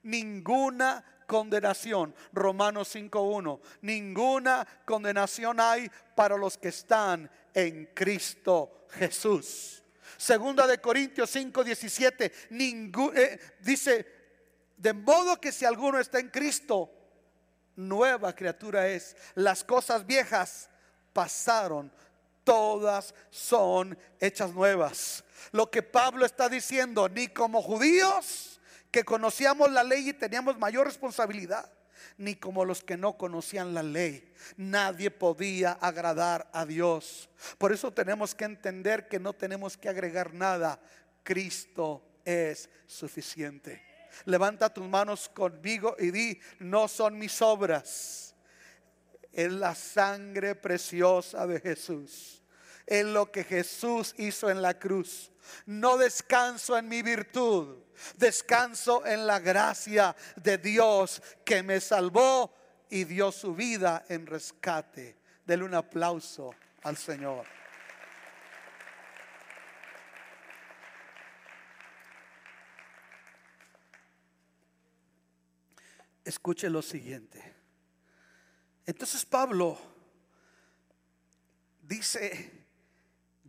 [0.02, 2.14] ninguna condenación.
[2.34, 3.58] Romanos 5.1.
[3.80, 9.82] Ninguna condenación hay para los que están en Cristo Jesús.
[10.18, 12.32] Segunda de Corintios 5.17.
[13.16, 14.06] Eh, dice,
[14.76, 16.90] de modo que si alguno está en Cristo,
[17.76, 19.16] nueva criatura es.
[19.34, 20.68] Las cosas viejas
[21.14, 21.90] pasaron,
[22.44, 25.24] todas son hechas nuevas.
[25.52, 28.51] Lo que Pablo está diciendo, ni como judíos,
[28.92, 31.72] que conocíamos la ley y teníamos mayor responsabilidad,
[32.18, 34.32] ni como los que no conocían la ley.
[34.56, 37.30] Nadie podía agradar a Dios.
[37.58, 40.78] Por eso tenemos que entender que no tenemos que agregar nada.
[41.24, 43.82] Cristo es suficiente.
[44.26, 48.34] Levanta tus manos conmigo y di, no son mis obras.
[49.32, 52.42] Es la sangre preciosa de Jesús.
[52.86, 55.32] Es lo que Jesús hizo en la cruz.
[55.66, 57.78] No descanso en mi virtud,
[58.16, 62.54] descanso en la gracia de Dios que me salvó
[62.90, 65.16] y dio su vida en rescate.
[65.46, 67.46] Dele un aplauso al Señor.
[76.24, 77.54] Escuche lo siguiente.
[78.86, 79.78] Entonces Pablo
[81.80, 82.66] dice,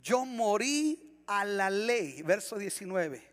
[0.01, 3.32] yo morí a la ley, verso 19,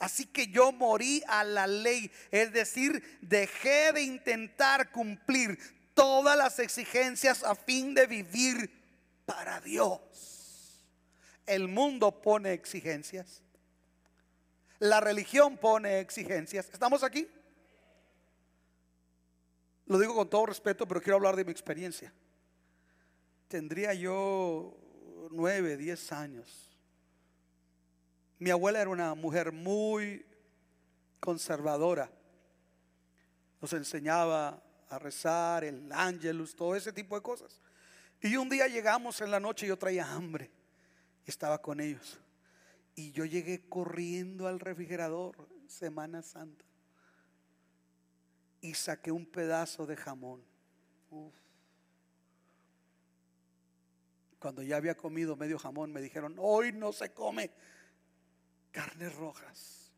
[0.00, 5.58] Así que yo morí a la ley, es decir, dejé de intentar cumplir
[5.92, 8.70] todas las exigencias a fin de vivir
[9.26, 10.86] para Dios.
[11.46, 13.42] El mundo pone exigencias.
[14.78, 16.70] La religión pone exigencias.
[16.72, 17.28] ¿Estamos aquí?
[19.84, 22.10] Lo digo con todo respeto, pero quiero hablar de mi experiencia.
[23.48, 24.78] Tendría yo
[25.30, 26.69] nueve, diez años
[28.40, 30.24] mi abuela era una mujer muy
[31.20, 32.10] conservadora.
[33.60, 37.60] Nos enseñaba a rezar, el ángelus, todo ese tipo de cosas.
[38.22, 40.50] Y un día llegamos en la noche y yo traía hambre.
[41.26, 42.18] Estaba con ellos.
[42.94, 46.64] Y yo llegué corriendo al refrigerador, Semana Santa.
[48.62, 50.42] Y saqué un pedazo de jamón.
[54.38, 57.50] Cuando ya había comido medio jamón, me dijeron, hoy no se come
[58.72, 59.90] carnes rojas.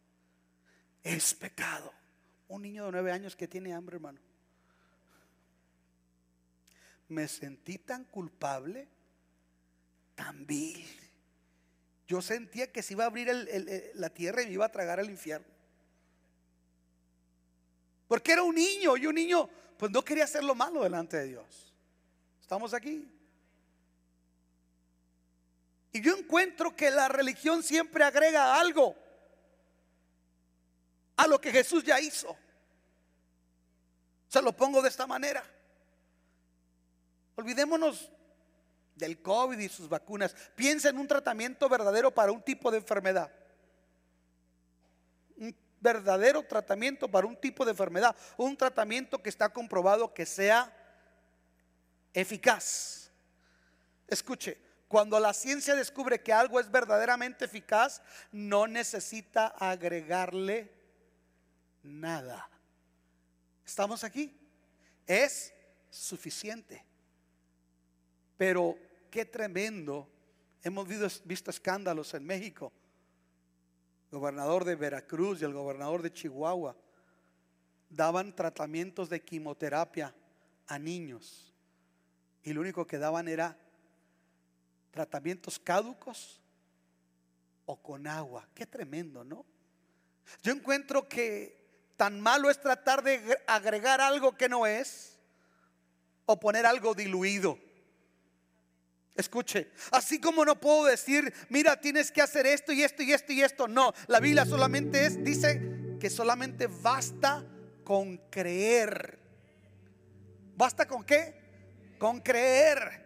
[1.03, 1.93] Es pecado.
[2.49, 4.21] Un niño de nueve años que tiene hambre, hermano.
[7.09, 8.89] Me sentí tan culpable,
[10.15, 10.87] tan vil.
[12.07, 13.31] Yo sentía que se iba a abrir
[13.95, 15.47] la tierra y me iba a tragar el infierno.
[18.09, 21.29] Porque era un niño y un niño pues no quería hacer lo malo delante de
[21.29, 21.75] Dios.
[22.41, 23.11] ¿Estamos aquí?
[25.93, 28.97] Y yo encuentro que la religión siempre agrega algo
[31.17, 32.35] a lo que Jesús ya hizo.
[34.29, 35.45] Se lo pongo de esta manera.
[37.35, 38.11] Olvidémonos
[38.95, 40.35] del COVID y sus vacunas.
[40.55, 43.31] Piensa en un tratamiento verdadero para un tipo de enfermedad.
[45.37, 48.17] Un verdadero tratamiento para un tipo de enfermedad.
[48.39, 50.75] Un tratamiento que está comprobado que sea
[52.15, 53.11] eficaz.
[54.07, 54.59] Escuche,
[54.93, 60.71] cuando la ciencia descubre que algo es verdaderamente eficaz, no necesita agregarle
[61.83, 62.47] nada.
[63.65, 64.39] ¿Estamos aquí?
[65.07, 65.55] Es
[65.89, 66.85] suficiente.
[68.37, 68.77] Pero
[69.11, 70.11] qué tremendo.
[70.63, 70.87] Hemos
[71.25, 72.71] visto, escándalos en México.
[74.11, 76.77] El gobernador de Veracruz y el gobernador de Chihuahua
[77.89, 80.15] daban tratamientos de quimioterapia
[80.67, 81.55] a niños.
[82.43, 83.57] Y lo único que daban era
[84.93, 86.41] tratamientos caducos
[87.67, 88.49] o con agua.
[88.55, 89.45] Qué tremendo, ¿no?
[90.43, 91.61] Yo encuentro que
[91.97, 95.19] tan malo es tratar de agregar algo que no es
[96.27, 97.59] o poner algo diluido.
[99.15, 103.33] Escuche, así como no puedo decir, mira, tienes que hacer esto y esto y esto
[103.33, 103.69] y esto.
[103.69, 107.45] No, la Biblia solamente es, dice que solamente basta
[107.85, 109.19] con creer.
[110.57, 111.97] ¿Basta con qué?
[111.99, 113.02] Con creer.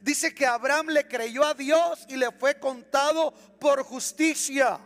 [0.00, 4.80] Dice que Abraham le creyó a Dios y le fue contado por justicia.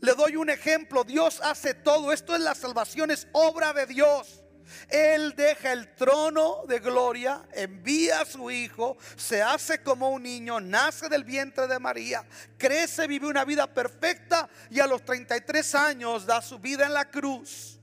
[0.00, 4.42] Le doy un ejemplo, Dios hace todo, esto es la salvación, es obra de Dios.
[4.88, 10.60] Él deja el trono de gloria, envía a su hijo, se hace como un niño,
[10.60, 12.26] nace del vientre de María,
[12.58, 17.10] crece, vive una vida perfecta y a los 33 años da su vida en la
[17.10, 17.80] cruz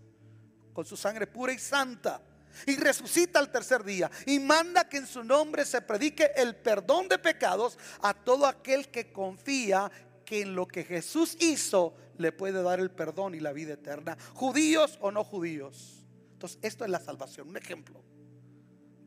[0.73, 2.21] con su sangre pura y santa
[2.65, 7.07] y resucita al tercer día y manda que en su nombre se predique el perdón
[7.07, 9.91] de pecados a todo aquel que confía
[10.25, 14.17] que en lo que Jesús hizo le puede dar el perdón y la vida eterna,
[14.33, 16.03] judíos o no judíos.
[16.33, 18.03] Entonces, esto es la salvación, un ejemplo.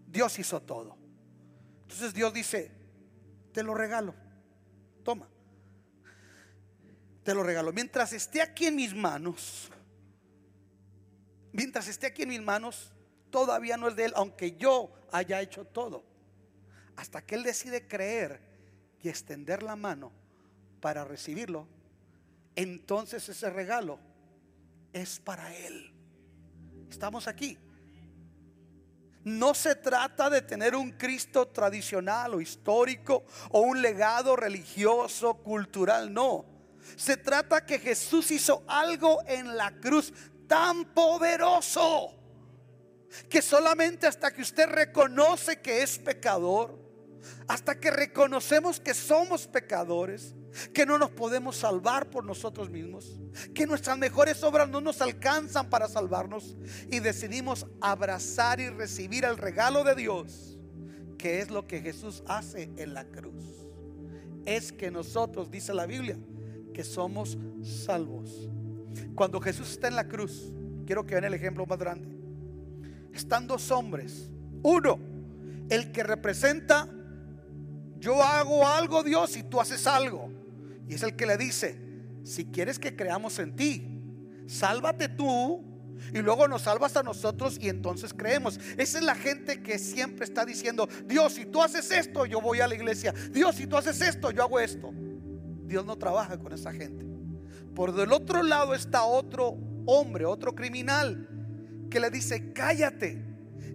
[0.07, 0.97] Dios hizo todo.
[1.83, 2.71] Entonces Dios dice,
[3.53, 4.15] te lo regalo,
[5.03, 5.29] toma,
[7.25, 7.73] te lo regalo.
[7.73, 9.71] Mientras esté aquí en mis manos,
[11.53, 12.93] mientras esté aquí en mis manos,
[13.31, 16.05] todavía no es de Él, aunque yo haya hecho todo.
[16.97, 18.41] Hasta que Él decide creer
[19.03, 20.13] y extender la mano
[20.81, 21.67] para recibirlo,
[22.57, 23.99] entonces ese regalo
[24.93, 25.93] es para Él.
[26.91, 27.59] Estamos aquí.
[29.25, 36.13] No se trata de tener un Cristo tradicional o histórico o un legado religioso, cultural,
[36.13, 36.47] no.
[36.97, 40.13] Se trata que Jesús hizo algo en la cruz
[40.47, 42.18] tan poderoso
[43.29, 46.79] que solamente hasta que usted reconoce que es pecador,
[47.47, 50.35] hasta que reconocemos que somos pecadores,
[50.73, 53.21] que no nos podemos salvar por nosotros mismos,
[53.55, 56.57] que nuestras mejores obras no nos alcanzan para salvarnos
[56.91, 60.59] y decidimos abrazar y recibir el regalo de Dios,
[61.19, 63.45] que es lo que Jesús hace en la cruz.
[64.45, 66.19] Es que nosotros, dice la Biblia,
[66.73, 68.49] que somos salvos.
[69.15, 70.53] Cuando Jesús está en la cruz,
[70.87, 72.18] quiero que vean el ejemplo más grande
[73.19, 74.31] están dos hombres.
[74.63, 74.99] Uno,
[75.69, 76.89] el que representa,
[77.99, 80.31] yo hago algo Dios y tú haces algo.
[80.89, 81.79] Y es el que le dice,
[82.23, 83.87] si quieres que creamos en ti,
[84.47, 85.65] sálvate tú
[86.13, 88.59] y luego nos salvas a nosotros y entonces creemos.
[88.77, 92.61] Esa es la gente que siempre está diciendo, Dios, si tú haces esto, yo voy
[92.61, 93.13] a la iglesia.
[93.31, 94.91] Dios, si tú haces esto, yo hago esto.
[95.67, 97.07] Dios no trabaja con esa gente.
[97.75, 99.57] Por del otro lado está otro
[99.87, 101.29] hombre, otro criminal,
[101.91, 103.23] que le dice, cállate,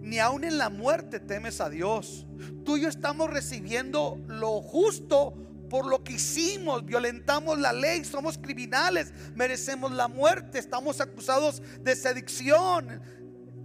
[0.00, 2.26] ni aun en la muerte temes a Dios.
[2.64, 5.34] Tú y yo estamos recibiendo lo justo
[5.68, 11.96] por lo que hicimos, violentamos la ley, somos criminales, merecemos la muerte, estamos acusados de
[11.96, 13.00] sedición,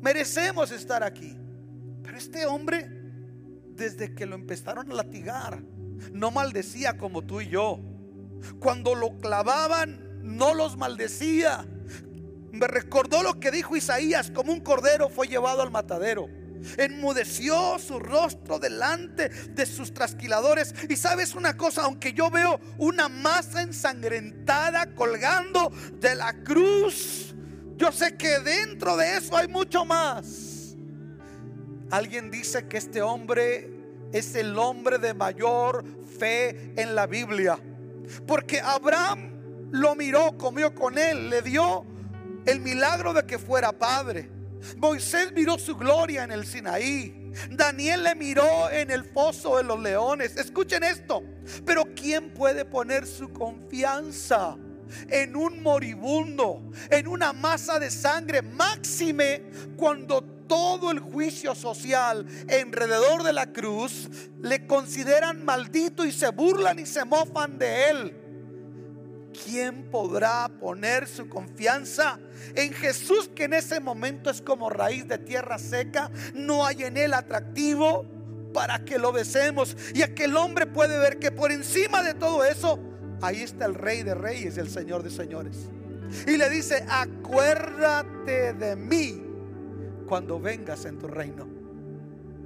[0.01, 1.37] merecemos estar aquí.
[2.01, 2.89] Pero este hombre,
[3.75, 5.61] desde que lo empezaron a latigar,
[6.11, 7.79] no maldecía como tú y yo.
[8.59, 11.67] Cuando lo clavaban, no los maldecía.
[12.51, 16.27] Me recordó lo que dijo Isaías, como un cordero fue llevado al matadero.
[16.77, 20.73] Enmudeció su rostro delante de sus trasquiladores.
[20.89, 27.33] Y sabes una cosa, aunque yo veo una masa ensangrentada colgando de la cruz,
[27.77, 30.75] yo sé que dentro de eso hay mucho más.
[31.91, 33.71] Alguien dice que este hombre
[34.11, 35.85] es el hombre de mayor
[36.19, 37.57] fe en la Biblia.
[38.27, 41.85] Porque Abraham lo miró, comió con él, le dio
[42.49, 44.29] el milagro de que fuera padre.
[44.77, 47.31] Moisés miró su gloria en el Sinaí.
[47.51, 50.35] Daniel le miró en el foso de los leones.
[50.35, 51.23] Escuchen esto.
[51.65, 54.57] Pero ¿quién puede poner su confianza
[55.07, 59.43] en un moribundo, en una masa de sangre máxime
[59.77, 64.09] cuando todo el juicio social alrededor de la cruz
[64.41, 68.18] le consideran maldito y se burlan y se mofan de él?
[69.43, 72.19] ¿Quién podrá poner su confianza
[72.55, 76.11] en Jesús que en ese momento es como raíz de tierra seca?
[76.33, 78.05] No hay en él atractivo
[78.53, 79.75] para que lo besemos.
[79.93, 82.79] Y aquel hombre puede ver que por encima de todo eso,
[83.21, 85.69] ahí está el rey de reyes el señor de señores.
[86.27, 89.21] Y le dice, acuérdate de mí
[90.07, 91.47] cuando vengas en tu reino.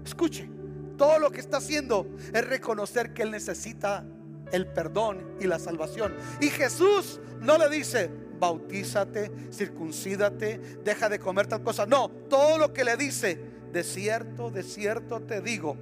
[0.05, 0.49] Escuche,
[0.97, 4.05] todo lo que está haciendo es reconocer que él necesita
[4.51, 6.15] el perdón y la salvación.
[6.41, 11.85] Y Jesús no le dice, bautízate, circuncídate, deja de comer tal cosa.
[11.85, 13.39] No, todo lo que le dice,
[13.71, 15.77] de cierto, de cierto te digo,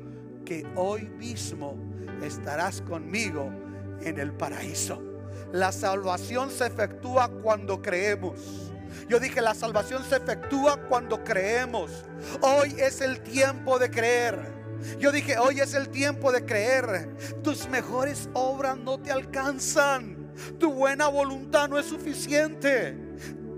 [0.45, 1.75] que hoy mismo
[2.23, 3.51] estarás conmigo
[4.01, 5.01] en el paraíso.
[5.51, 8.71] La salvación se efectúa cuando creemos.
[9.07, 12.05] Yo dije, la salvación se efectúa cuando creemos.
[12.41, 14.60] Hoy es el tiempo de creer.
[14.99, 17.15] Yo dije, hoy es el tiempo de creer.
[17.43, 20.31] Tus mejores obras no te alcanzan.
[20.59, 22.97] Tu buena voluntad no es suficiente.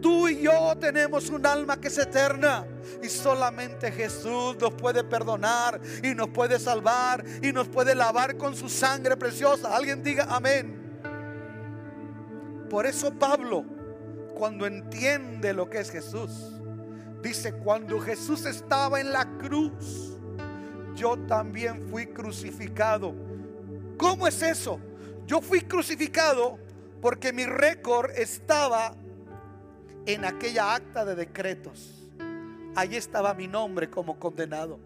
[0.01, 2.65] Tú y yo tenemos un alma que es eterna.
[3.01, 8.55] Y solamente Jesús nos puede perdonar y nos puede salvar y nos puede lavar con
[8.55, 9.75] su sangre preciosa.
[9.75, 10.81] Alguien diga amén.
[12.69, 13.63] Por eso Pablo,
[14.35, 16.51] cuando entiende lo que es Jesús,
[17.21, 20.12] dice, cuando Jesús estaba en la cruz,
[20.95, 23.13] yo también fui crucificado.
[23.97, 24.79] ¿Cómo es eso?
[25.25, 26.57] Yo fui crucificado
[27.01, 28.95] porque mi récord estaba
[30.05, 32.09] en aquella acta de decretos.
[32.75, 34.79] Allí estaba mi nombre como condenado.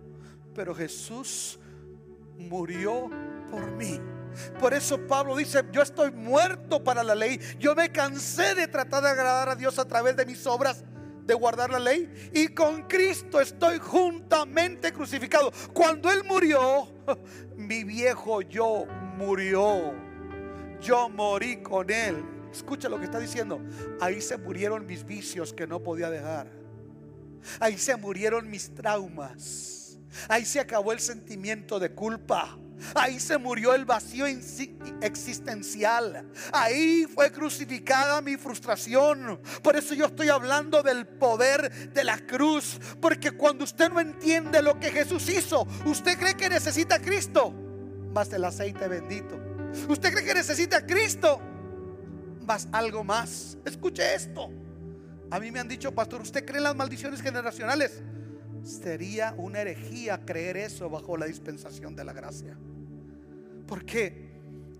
[0.54, 1.60] Pero Jesús
[2.38, 3.10] murió
[3.50, 4.00] por mí.
[4.60, 7.40] Por eso Pablo dice, yo estoy muerto para la ley.
[7.60, 10.84] Yo me cansé de tratar de agradar a Dios a través de mis obras
[11.28, 15.52] de guardar la ley y con Cristo estoy juntamente crucificado.
[15.74, 16.88] Cuando Él murió,
[17.56, 18.86] mi viejo yo
[19.18, 19.94] murió.
[20.82, 22.24] Yo morí con Él.
[22.52, 23.60] Escucha lo que está diciendo.
[24.00, 26.48] Ahí se murieron mis vicios que no podía dejar.
[27.60, 30.00] Ahí se murieron mis traumas.
[30.30, 32.58] Ahí se acabó el sentimiento de culpa.
[32.96, 34.26] Ahí se murió el vacío
[35.02, 36.30] existencial.
[36.52, 39.40] Ahí fue crucificada mi frustración.
[39.62, 42.80] Por eso yo estoy hablando del poder de la cruz.
[43.02, 47.54] Porque cuando usted no entiende lo que Jesús hizo, usted cree que necesita a Cristo
[48.14, 49.40] más el aceite bendito.
[49.90, 51.42] Usted cree que necesita a Cristo
[52.46, 53.58] más algo más.
[53.66, 54.50] Escuche esto.
[55.30, 58.02] A mí me han dicho, pastor, ¿usted cree en las maldiciones generacionales?
[58.68, 62.58] Sería una herejía creer eso bajo la dispensación de la gracia.
[63.66, 64.28] Porque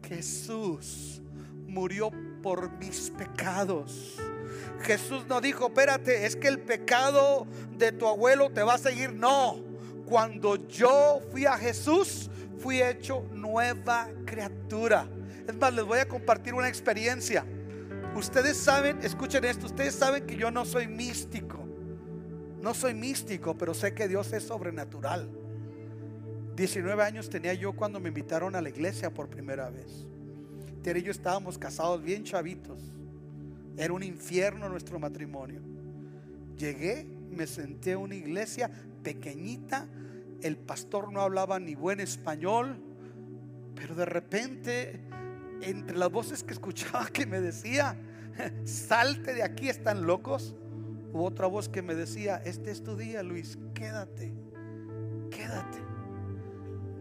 [0.06, 1.22] Jesús
[1.66, 2.12] murió
[2.44, 4.18] por mis pecados.
[4.82, 9.14] Jesús no dijo, espérate, es que el pecado de tu abuelo te va a seguir.
[9.14, 9.58] No,
[10.06, 12.30] cuando yo fui a Jesús,
[12.60, 15.08] fui hecho nueva criatura.
[15.48, 17.46] Es más, les voy a compartir una experiencia.
[18.16, 21.57] Ustedes saben, escuchen esto, ustedes saben que yo no soy místico.
[22.62, 25.30] No soy místico, pero sé que Dios es sobrenatural.
[26.56, 30.08] 19 años tenía yo cuando me invitaron a la iglesia por primera vez.
[30.82, 32.80] Tere y yo estábamos casados bien chavitos.
[33.78, 35.62] Era un infierno nuestro matrimonio.
[36.58, 38.72] Llegué, me senté en una iglesia
[39.04, 39.88] pequeñita,
[40.42, 42.78] el pastor no hablaba ni buen español,
[43.76, 45.00] pero de repente,
[45.62, 47.96] entre las voces que escuchaba que me decía,
[48.66, 50.56] salte de aquí, están locos,
[51.12, 54.34] hubo otra voz que me decía, este es tu día, Luis, quédate,
[55.30, 55.80] quédate.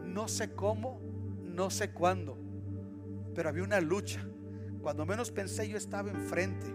[0.05, 1.01] No sé cómo,
[1.43, 2.39] no sé cuándo,
[3.35, 4.21] pero había una lucha.
[4.81, 6.67] Cuando menos pensé, yo estaba enfrente.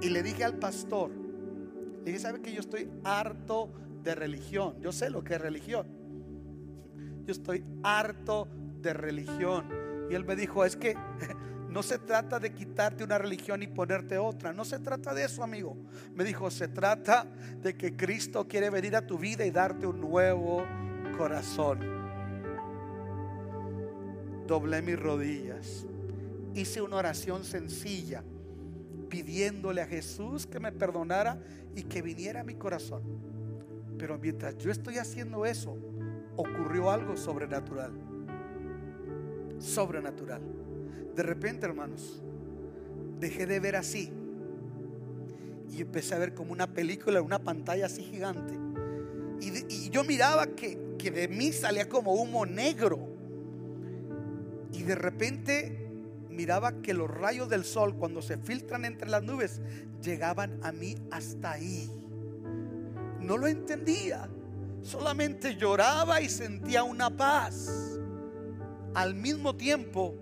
[0.00, 3.72] Y le dije al pastor, le dije, ¿sabe que yo estoy harto
[4.02, 4.80] de religión?
[4.80, 5.86] Yo sé lo que es religión.
[7.26, 8.48] Yo estoy harto
[8.80, 9.68] de religión.
[10.10, 10.94] Y él me dijo, es que
[11.68, 14.52] no se trata de quitarte una religión y ponerte otra.
[14.52, 15.76] No se trata de eso, amigo.
[16.14, 17.26] Me dijo, se trata
[17.60, 20.64] de que Cristo quiere venir a tu vida y darte un nuevo
[21.16, 21.98] corazón
[24.48, 25.86] doblé mis rodillas,
[26.54, 28.24] hice una oración sencilla,
[29.08, 31.38] pidiéndole a Jesús que me perdonara
[31.76, 33.02] y que viniera a mi corazón.
[33.98, 35.76] Pero mientras yo estoy haciendo eso,
[36.36, 37.92] ocurrió algo sobrenatural.
[39.58, 40.40] Sobrenatural.
[41.18, 42.22] De repente, hermanos,
[43.18, 44.12] dejé de ver así.
[45.68, 48.54] Y empecé a ver como una película, una pantalla así gigante.
[49.40, 53.00] Y, yo miraba que, que de mí salía como humo negro
[54.72, 55.90] y de repente
[56.30, 59.60] miraba que los rayos del sol cuando se filtran entre las nubes
[60.00, 61.90] llegaban a mí hasta ahí.
[63.18, 64.28] No lo entendía.
[64.82, 67.98] Solamente lloraba y sentía una paz.
[68.94, 70.14] Al mismo tiempo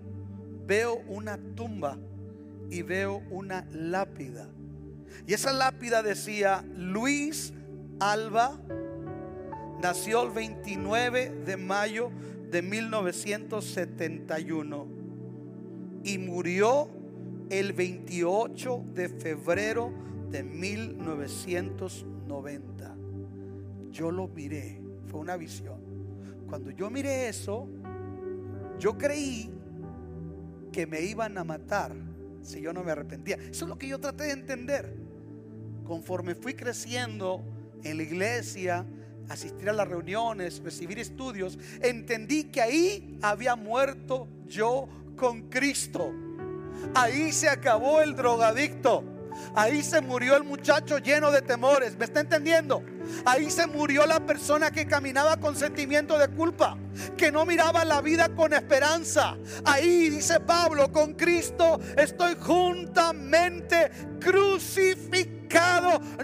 [0.67, 1.97] veo una tumba
[2.69, 4.49] y veo una lápida.
[5.25, 7.53] Y esa lápida decía, Luis
[7.99, 8.59] Alba
[9.81, 12.11] nació el 29 de mayo
[12.51, 14.87] de 1971
[16.03, 16.89] y murió
[17.49, 19.91] el 28 de febrero
[20.29, 22.95] de 1990.
[23.91, 25.79] Yo lo miré, fue una visión.
[26.47, 27.69] Cuando yo miré eso,
[28.79, 29.56] yo creí
[30.71, 31.93] que me iban a matar
[32.41, 33.35] si yo no me arrepentía.
[33.35, 34.95] Eso es lo que yo traté de entender.
[35.83, 37.43] Conforme fui creciendo
[37.83, 38.85] en la iglesia,
[39.29, 46.13] asistir a las reuniones, recibir estudios, entendí que ahí había muerto yo con Cristo.
[46.93, 49.03] Ahí se acabó el drogadicto.
[49.53, 51.97] Ahí se murió el muchacho lleno de temores.
[51.97, 52.83] ¿Me está entendiendo?
[53.25, 56.77] Ahí se murió la persona que caminaba con sentimiento de culpa,
[57.15, 59.37] que no miraba la vida con esperanza.
[59.65, 65.36] Ahí dice Pablo, con Cristo estoy juntamente crucificado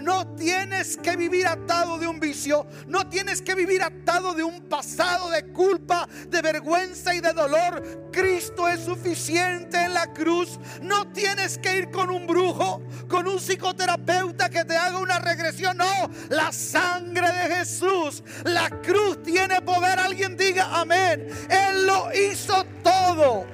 [0.02, 2.66] no tienes que vivir atado de un vicio.
[2.86, 8.10] No tienes que vivir atado de un pasado de culpa, de vergüenza y de dolor.
[8.12, 10.58] Cristo es suficiente en la cruz.
[10.82, 15.76] No tienes que ir con un brujo, con un psicoterapeuta que te haga una regresión.
[15.76, 19.98] No, la sangre de Jesús, la cruz tiene poder.
[19.98, 21.28] Alguien diga amén.
[21.48, 23.46] Él lo hizo todo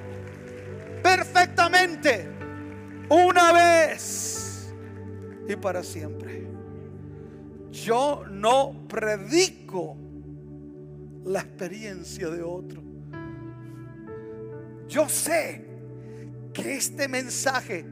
[1.01, 2.29] perfectamente.
[3.09, 4.40] Una vez
[5.51, 6.47] y para siempre.
[7.71, 9.95] Yo no predico
[11.25, 12.81] la experiencia de otro.
[14.87, 15.65] Yo sé
[16.53, 17.85] que este mensaje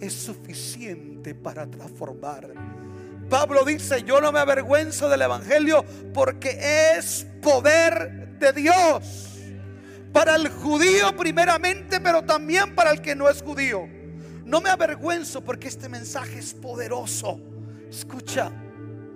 [0.00, 2.52] es suficiente para transformar.
[3.30, 6.58] Pablo dice, yo no me avergüenzo del Evangelio porque
[6.96, 9.38] es poder de Dios.
[10.12, 13.88] Para el judío primeramente, pero también para el que no es judío.
[14.52, 17.40] No me avergüenzo porque este mensaje es poderoso.
[17.88, 18.52] Escucha,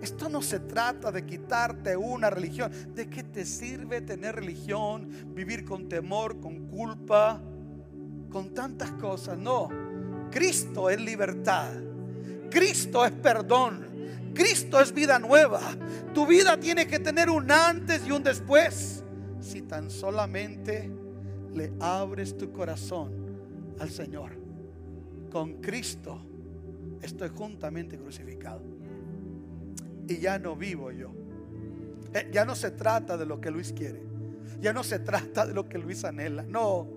[0.01, 2.73] esto no se trata de quitarte una religión.
[2.95, 7.39] ¿De qué te sirve tener religión, vivir con temor, con culpa,
[8.31, 9.37] con tantas cosas?
[9.37, 9.69] No,
[10.31, 11.71] Cristo es libertad.
[12.51, 14.33] Cristo es perdón.
[14.33, 15.61] Cristo es vida nueva.
[16.15, 19.05] Tu vida tiene que tener un antes y un después.
[19.43, 20.91] Si tan solamente
[21.53, 23.13] le abres tu corazón
[23.79, 24.46] al Señor
[25.37, 26.19] con Cristo
[27.03, 28.63] estoy juntamente crucificado.
[30.09, 31.13] Y ya no vivo yo.
[32.15, 34.01] Eh, ya no se trata de lo que Luis quiere.
[34.63, 36.43] Ya no se trata de lo que Luis anhela.
[36.43, 36.89] No.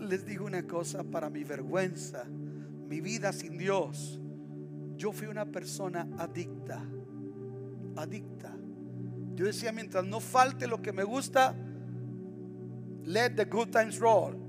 [0.00, 2.24] Les digo una cosa para mi vergüenza.
[2.24, 4.20] Mi vida sin Dios.
[4.96, 6.82] Yo fui una persona adicta.
[7.94, 8.52] Adicta.
[9.36, 11.54] Yo decía, mientras no falte lo que me gusta,
[13.04, 14.43] let the good times roll.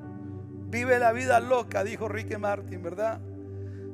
[0.67, 3.19] Vive la vida loca, dijo Ricky Martin, ¿verdad?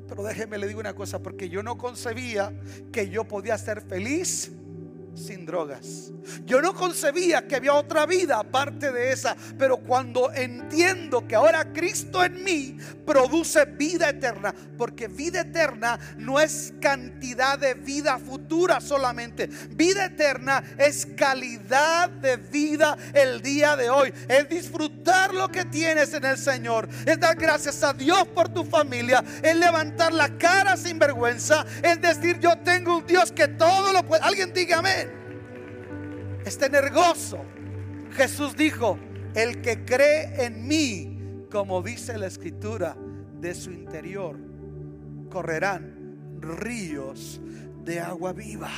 [0.07, 2.53] Pero déjeme le digo una cosa, porque yo no concebía
[2.91, 4.51] que yo podía ser feliz
[5.15, 6.11] sin drogas.
[6.45, 11.73] Yo no concebía que había otra vida aparte de esa, pero cuando entiendo que ahora
[11.73, 18.79] Cristo en mí produce vida eterna, porque vida eterna no es cantidad de vida futura
[18.79, 25.65] solamente, vida eterna es calidad de vida el día de hoy, es disfrutar lo que
[25.65, 30.37] tienes en el Señor, es dar gracias a Dios por tu familia, es levantar la
[30.37, 34.21] cara sin vergüenza, es decir, yo tengo un Dios que todo lo puede.
[34.23, 35.00] Alguien diga amén
[36.45, 36.91] es tener.
[38.11, 38.97] Jesús dijo,
[39.33, 42.95] el que cree en mí, como dice la escritura,
[43.39, 44.37] de su interior
[45.29, 47.41] correrán ríos
[47.83, 48.69] de agua viva.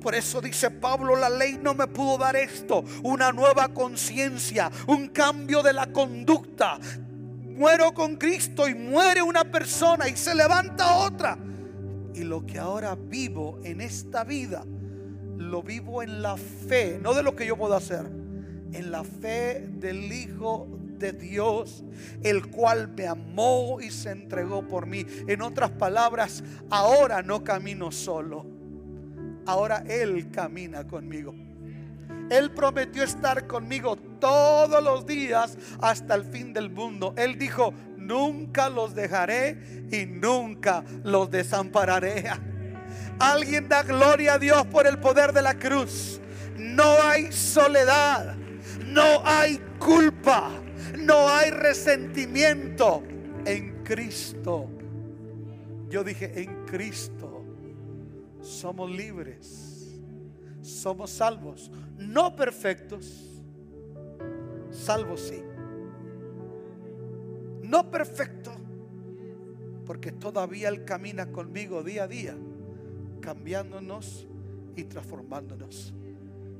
[0.00, 5.08] Por eso dice Pablo, la ley no me pudo dar esto, una nueva conciencia, un
[5.08, 6.78] cambio de la conducta.
[7.42, 11.36] Muero con Cristo y muere una persona y se levanta otra.
[12.14, 14.64] Y lo que ahora vivo en esta vida,
[15.38, 18.04] lo vivo en la fe, no de lo que yo puedo hacer,
[18.72, 20.68] en la fe del Hijo
[20.98, 21.84] de Dios,
[22.22, 25.06] el cual me amó y se entregó por mí.
[25.26, 28.44] En otras palabras, ahora no camino solo,
[29.46, 31.34] ahora Él camina conmigo.
[32.30, 37.14] Él prometió estar conmigo todos los días hasta el fin del mundo.
[37.16, 42.24] Él dijo, nunca los dejaré y nunca los desampararé.
[43.18, 46.20] Alguien da gloria a Dios por el poder de la cruz.
[46.56, 48.36] No hay soledad,
[48.86, 50.50] no hay culpa,
[50.98, 53.02] no hay resentimiento
[53.44, 54.70] en Cristo.
[55.88, 57.44] Yo dije, en Cristo
[58.40, 60.00] somos libres,
[60.62, 63.42] somos salvos, no perfectos,
[64.70, 65.42] salvos sí.
[67.62, 68.52] No perfecto,
[69.84, 72.36] porque todavía Él camina conmigo día a día
[73.20, 74.26] cambiándonos
[74.76, 75.92] y transformándonos.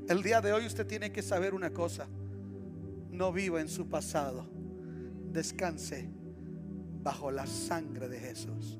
[0.07, 2.07] El día de hoy usted tiene que saber una cosa.
[3.11, 4.47] No viva en su pasado.
[5.31, 6.09] Descanse
[7.03, 8.79] bajo la sangre de Jesús.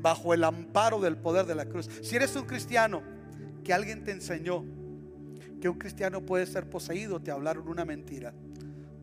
[0.00, 1.88] Bajo el amparo del poder de la cruz.
[2.02, 3.02] Si eres un cristiano
[3.62, 4.64] que alguien te enseñó
[5.60, 8.34] que un cristiano puede ser poseído, te hablaron una mentira.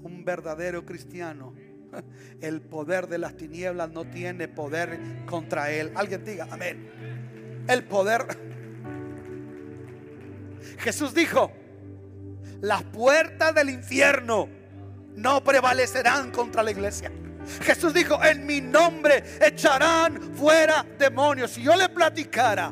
[0.04, 1.54] Un verdadero cristiano
[2.42, 5.92] el poder de las tinieblas no tiene poder contra él.
[5.96, 7.11] Alguien diga, amén
[7.68, 8.26] el poder.
[10.80, 11.52] Jesús dijo,
[12.62, 14.50] las puertas del infierno
[15.16, 17.12] no prevalecerán contra la iglesia.
[17.62, 21.52] Jesús dijo, en mi nombre echarán fuera demonios.
[21.52, 22.72] Si yo le platicara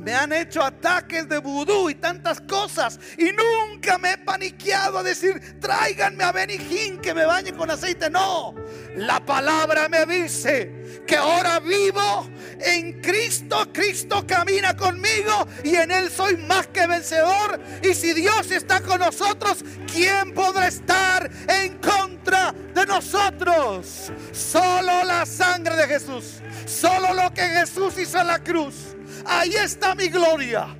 [0.00, 2.98] me han hecho ataques de vudú y tantas cosas.
[3.18, 8.08] Y nunca me he paniqueado a decir, tráiganme a Benijín que me bañe con aceite.
[8.08, 8.54] No,
[8.96, 12.28] la palabra me dice que ahora vivo
[12.60, 13.68] en Cristo.
[13.72, 17.60] Cristo camina conmigo y en Él soy más que vencedor.
[17.82, 24.10] Y si Dios está con nosotros, ¿quién podrá estar en contra de nosotros?
[24.32, 26.40] Solo la sangre de Jesús.
[26.64, 30.76] Solo lo que Jesús hizo en la cruz Ahí está mi gloria.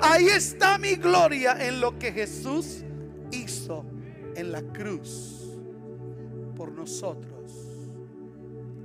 [0.00, 2.84] Ahí está mi gloria en lo que Jesús
[3.30, 3.84] hizo
[4.34, 5.58] en la cruz
[6.56, 7.52] por nosotros.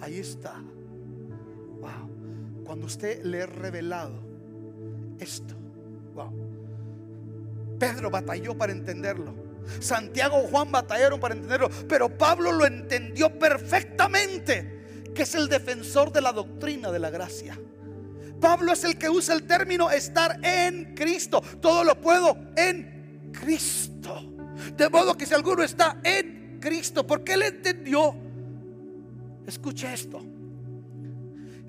[0.02, 0.56] Ahí está.
[1.80, 2.64] Wow.
[2.64, 4.14] Cuando usted le ha revelado
[5.20, 5.56] esto.
[6.14, 6.32] Wow.
[7.80, 9.34] Pedro batalló para entenderlo.
[9.80, 11.70] Santiago Juan batallaron para entenderlo.
[11.88, 14.78] Pero Pablo lo entendió perfectamente.
[15.14, 17.60] Que es el defensor de la doctrina de la gracia.
[18.40, 21.42] Pablo es el que usa el término estar en Cristo.
[21.62, 24.34] Todo lo puedo en Cristo.
[24.76, 28.16] De modo que si alguno está en Cristo, porque él entendió,
[29.46, 30.22] escuche esto,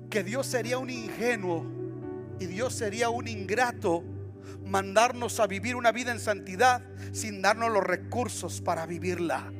[0.09, 1.65] que Dios sería un ingenuo
[2.39, 4.03] y Dios sería un ingrato
[4.65, 9.51] mandarnos a vivir una vida en santidad sin darnos los recursos para vivirla.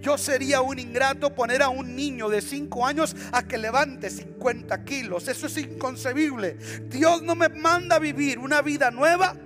[0.00, 4.84] Yo sería un ingrato poner a un niño de 5 años a que levante 50
[4.84, 5.28] kilos.
[5.28, 6.56] Eso es inconcebible.
[6.88, 9.36] Dios no me manda a vivir una vida nueva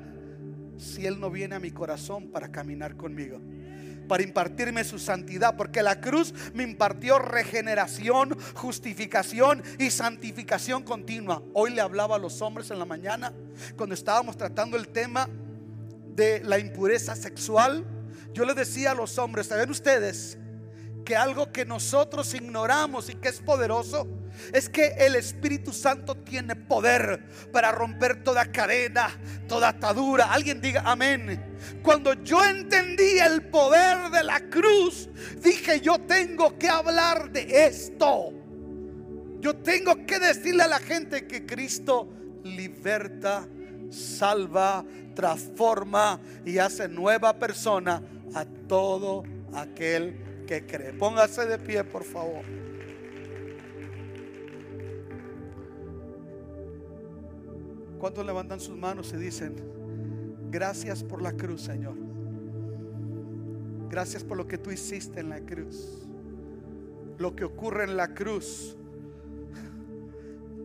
[0.78, 3.40] si Él no viene a mi corazón para caminar conmigo
[4.12, 11.42] para impartirme su santidad, porque la cruz me impartió regeneración, justificación y santificación continua.
[11.54, 13.32] Hoy le hablaba a los hombres en la mañana,
[13.76, 15.30] cuando estábamos tratando el tema
[16.14, 17.86] de la impureza sexual,
[18.32, 20.38] yo le decía a los hombres, ¿saben ustedes
[21.04, 24.06] que algo que nosotros ignoramos y que es poderoso
[24.52, 29.10] es que el Espíritu Santo tiene poder para romper toda cadena,
[29.46, 30.32] toda atadura.
[30.32, 31.42] Alguien diga amén.
[31.82, 35.08] Cuando yo entendí el poder de la cruz,
[35.42, 38.32] dije yo tengo que hablar de esto.
[39.40, 42.08] Yo tengo que decirle a la gente que Cristo
[42.44, 43.46] liberta,
[43.90, 48.00] salva, transforma y hace nueva persona
[48.34, 49.24] a todo
[49.54, 50.92] aquel que cree.
[50.92, 52.44] Póngase de pie, por favor.
[57.98, 59.54] ¿Cuántos levantan sus manos y dicen,
[60.50, 61.94] gracias por la cruz, Señor?
[63.88, 66.08] Gracias por lo que tú hiciste en la cruz.
[67.18, 68.76] Lo que ocurre en la cruz.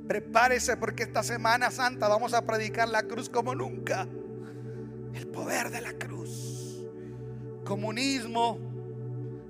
[0.07, 4.07] Prepárese porque esta Semana Santa vamos a predicar la cruz como nunca.
[5.13, 6.56] El poder de la cruz.
[7.67, 8.57] Comunismo,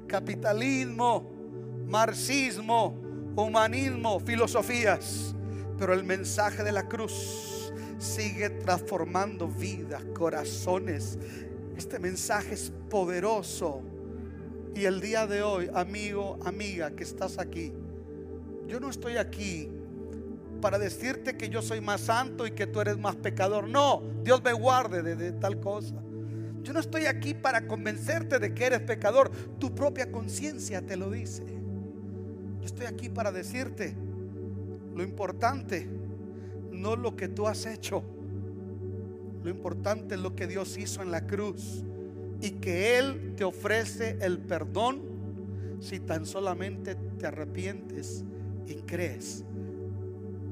[0.08, 1.30] capitalismo,
[1.86, 2.96] marxismo,
[3.36, 5.36] humanismo, filosofías.
[5.78, 11.20] Pero el mensaje de la cruz sigue transformando vidas, corazones.
[11.78, 13.84] Este mensaje es poderoso.
[14.74, 17.72] Y el día de hoy, amigo, amiga, que estás aquí,
[18.68, 19.70] yo no estoy aquí
[20.60, 23.68] para decirte que yo soy más santo y que tú eres más pecador.
[23.68, 25.94] No, Dios me guarde de, de tal cosa.
[26.64, 29.32] Yo no estoy aquí para convencerte de que eres pecador.
[29.60, 31.44] Tu propia conciencia te lo dice.
[32.60, 33.96] Yo estoy aquí para decirte
[34.96, 35.88] lo importante,
[36.72, 38.04] no lo que tú has hecho.
[39.44, 41.84] Lo importante es lo que Dios hizo en la cruz
[42.42, 45.02] y que Él te ofrece el perdón
[45.80, 48.26] si tan solamente te arrepientes
[48.68, 49.44] y crees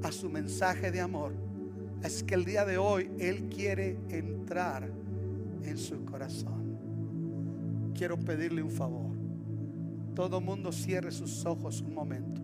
[0.03, 1.33] a su mensaje de amor.
[2.03, 4.87] Es que el día de hoy Él quiere entrar
[5.67, 7.93] en su corazón.
[7.93, 9.15] Quiero pedirle un favor.
[10.15, 12.41] Todo mundo cierre sus ojos un momento.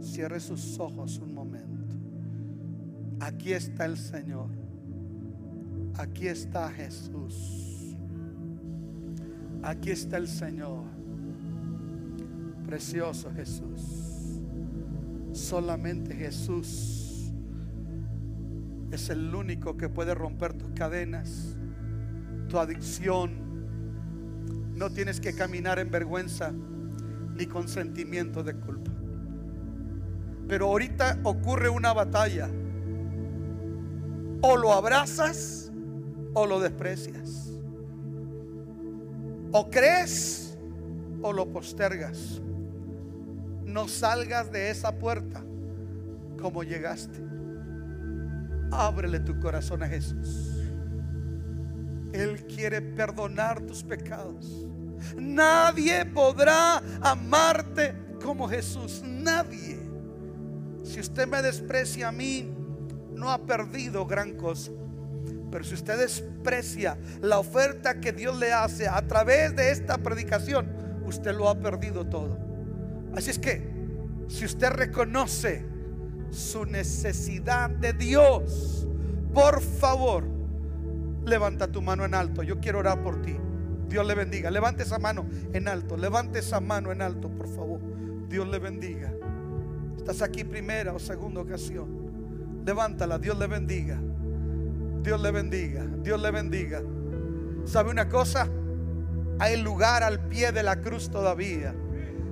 [0.00, 1.94] Cierre sus ojos un momento.
[3.20, 4.48] Aquí está el Señor.
[5.96, 7.96] Aquí está Jesús.
[9.62, 10.84] Aquí está el Señor.
[12.66, 14.40] Precioso Jesús.
[15.32, 17.32] Solamente Jesús
[18.94, 21.53] es el único que puede romper tus cadenas,
[22.48, 23.32] tu adicción.
[24.74, 26.52] No tienes que caminar en vergüenza
[27.36, 28.90] ni con sentimiento de culpa.
[30.48, 32.48] Pero ahorita ocurre una batalla.
[34.42, 35.72] O lo abrazas
[36.34, 37.50] o lo desprecias.
[39.52, 40.58] O crees
[41.22, 42.42] o lo postergas
[43.74, 45.44] no salgas de esa puerta
[46.40, 47.18] como llegaste.
[48.70, 50.53] Ábrele tu corazón a Jesús.
[52.14, 54.68] Él quiere perdonar tus pecados.
[55.16, 57.92] Nadie podrá amarte
[58.22, 59.02] como Jesús.
[59.04, 59.80] Nadie.
[60.84, 62.54] Si usted me desprecia a mí,
[63.12, 64.70] no ha perdido gran cosa.
[65.50, 70.68] Pero si usted desprecia la oferta que Dios le hace a través de esta predicación,
[71.04, 72.38] usted lo ha perdido todo.
[73.16, 73.74] Así es que,
[74.28, 75.64] si usted reconoce
[76.30, 78.86] su necesidad de Dios,
[79.32, 80.33] por favor,
[81.24, 82.42] levanta tu mano en alto.
[82.42, 83.36] Yo quiero orar por ti.
[83.88, 84.50] Dios le bendiga.
[84.50, 85.96] Levante esa mano en alto.
[85.96, 87.80] Levante esa mano en alto, por favor.
[88.28, 89.12] Dios le bendiga.
[89.96, 92.62] Estás aquí primera o segunda ocasión.
[92.64, 93.18] Levántala.
[93.18, 93.98] Dios le bendiga.
[95.02, 95.84] Dios le bendiga.
[96.02, 96.82] Dios le bendiga.
[97.64, 98.48] ¿Sabe una cosa?
[99.38, 101.74] Hay lugar al pie de la cruz todavía.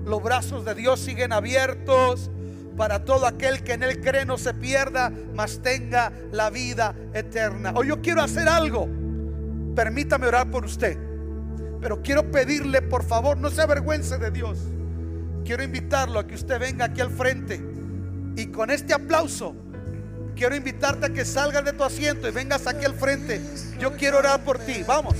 [0.04, 2.30] Los brazos de Dios siguen abiertos
[2.76, 7.72] para todo aquel que en Él cree no se pierda, mas tenga la vida eterna.
[7.74, 8.88] Hoy yo quiero hacer algo.
[9.74, 10.98] Permítame orar por usted.
[11.80, 14.58] Pero quiero pedirle, por favor, no se avergüence de Dios.
[15.44, 17.60] Quiero invitarlo a que usted venga aquí al frente.
[18.36, 19.54] Y con este aplauso,
[20.36, 23.40] quiero invitarte a que salgas de tu asiento y vengas aquí al frente.
[23.78, 24.84] Yo quiero orar por ti.
[24.86, 25.16] Vamos.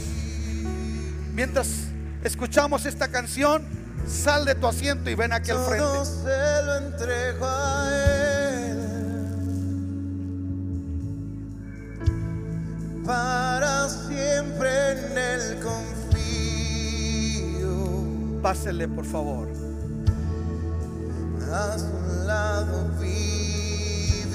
[1.34, 1.88] Mientras
[2.22, 3.82] escuchamos esta canción.
[4.07, 5.84] Sal de tu asiento y ven aquí al frente.
[5.84, 8.32] Todo se lo entrego a Él
[13.05, 16.12] para siempre en Él confío.
[18.42, 19.48] Pásele, por favor.
[21.53, 24.32] A su lado viviré.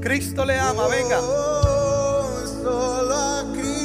[0.00, 1.20] Cristo le ama, venga.
[1.20, 2.26] Oh,
[2.62, 3.81] solo a Cristo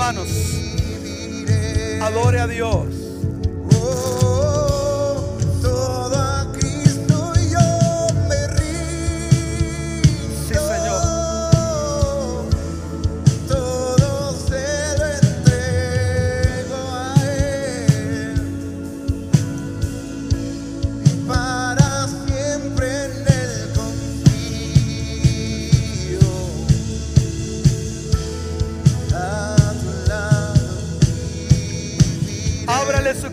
[0.00, 0.28] manos.
[2.00, 2.99] Adore a Dios.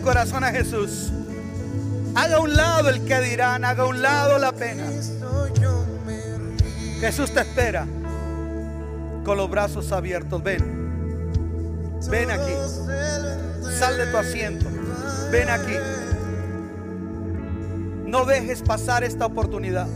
[0.08, 1.12] Corazón a Jesús.
[2.14, 4.84] Haga un lado el que dirán, haga un lado la pena.
[6.98, 7.86] Jesús te espera
[9.22, 10.42] con los brazos abiertos.
[10.42, 10.64] Ven,
[12.08, 12.54] ven aquí.
[13.78, 14.64] Sal de tu asiento.
[15.30, 15.74] Ven aquí.
[18.06, 19.88] No dejes pasar esta oportunidad.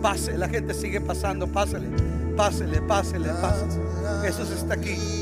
[0.00, 1.48] Pase, la gente sigue pasando.
[1.48, 1.88] Pásele,
[2.36, 3.86] pásele, pásele, pásele.
[4.22, 5.15] Jesús está aquí.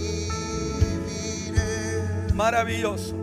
[2.35, 3.15] Maravilloso.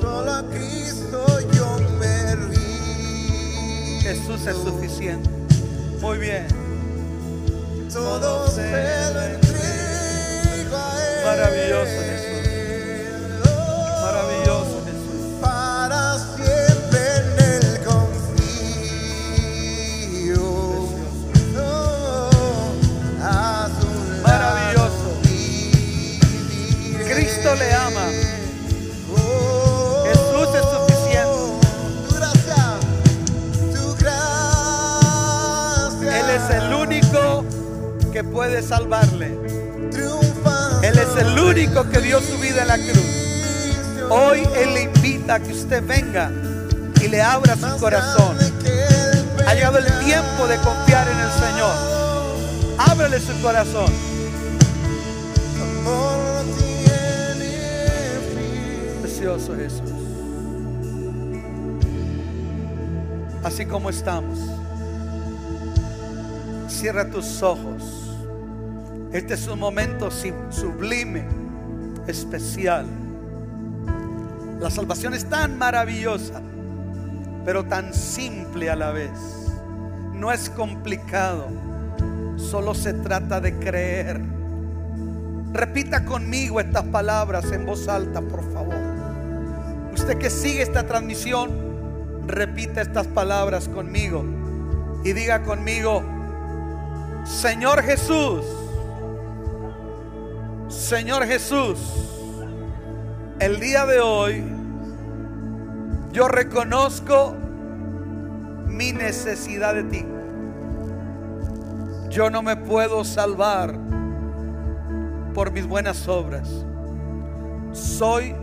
[0.00, 4.00] Solo a Cristo yo me rindo.
[4.02, 5.28] Jesús es suficiente.
[6.00, 6.46] Muy bien.
[7.92, 8.70] Todo se
[9.12, 11.24] lo entrego a él.
[11.24, 12.15] Maravilloso
[38.46, 39.26] puede salvarle.
[40.82, 44.08] Él es el único que dio su vida en la cruz.
[44.08, 46.30] Hoy Él le invita a que usted venga
[47.02, 48.36] y le abra su corazón.
[49.48, 51.74] Ha llegado el tiempo de confiar en el Señor.
[52.78, 53.92] Ábrele su corazón.
[59.02, 59.90] Precioso Jesús.
[63.42, 64.38] Así como estamos.
[66.68, 68.05] Cierra tus ojos.
[69.16, 71.24] Este es un momento sublime,
[72.06, 72.84] especial.
[74.60, 76.42] La salvación es tan maravillosa,
[77.42, 79.10] pero tan simple a la vez.
[80.12, 81.46] No es complicado,
[82.36, 84.20] solo se trata de creer.
[85.50, 88.76] Repita conmigo estas palabras en voz alta, por favor.
[89.94, 94.26] Usted que sigue esta transmisión, repita estas palabras conmigo
[95.04, 96.02] y diga conmigo,
[97.24, 98.44] Señor Jesús,
[100.68, 101.78] Señor Jesús,
[103.38, 104.42] el día de hoy
[106.10, 107.36] yo reconozco
[108.66, 110.04] mi necesidad de ti.
[112.10, 113.78] Yo no me puedo salvar
[115.34, 116.48] por mis buenas obras.
[117.70, 118.34] Soy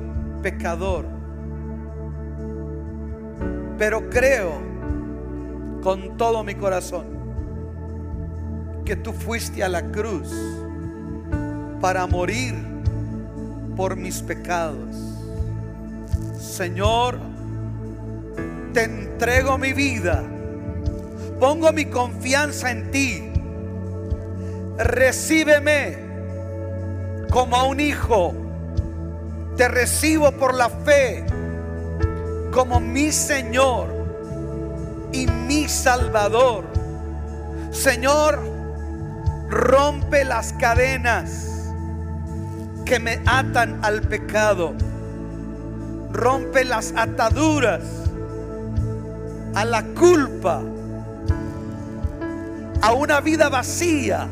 [0.42, 1.06] pecador.
[3.78, 4.62] Pero creo
[5.82, 7.06] con todo mi corazón
[8.86, 10.32] que tú fuiste a la cruz
[11.84, 12.56] para morir
[13.76, 14.96] por mis pecados.
[16.40, 17.20] Señor,
[18.72, 20.24] te entrego mi vida.
[21.42, 23.30] Pongo mi confianza en ti.
[24.78, 25.98] Recíbeme
[27.30, 28.34] como a un hijo.
[29.58, 31.26] Te recibo por la fe
[32.54, 33.90] como mi Señor
[35.12, 36.64] y mi Salvador.
[37.72, 38.40] Señor,
[39.50, 41.53] rompe las cadenas
[42.94, 44.76] que me atan al pecado.
[46.12, 47.82] Rompe las ataduras
[49.56, 50.62] a la culpa,
[52.84, 54.28] a una vida vacía.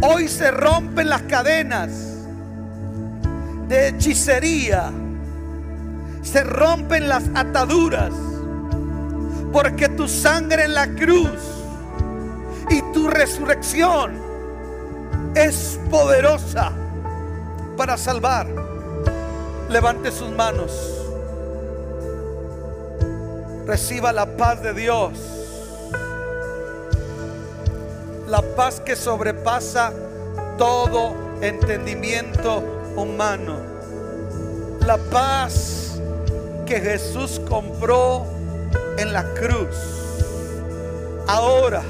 [0.00, 1.90] Hoy se rompen las cadenas
[3.66, 4.92] de hechicería.
[6.22, 8.12] Se rompen las ataduras.
[9.52, 11.40] Porque tu sangre en la cruz
[12.70, 14.25] y tu resurrección
[15.36, 16.72] es poderosa
[17.76, 18.46] para salvar.
[19.68, 20.72] Levante sus manos.
[23.66, 25.10] Reciba la paz de Dios.
[28.26, 29.92] La paz que sobrepasa
[30.56, 32.64] todo entendimiento
[32.96, 33.58] humano.
[34.80, 36.00] La paz
[36.64, 38.24] que Jesús compró
[38.96, 39.76] en la cruz.
[41.26, 41.82] Ahora,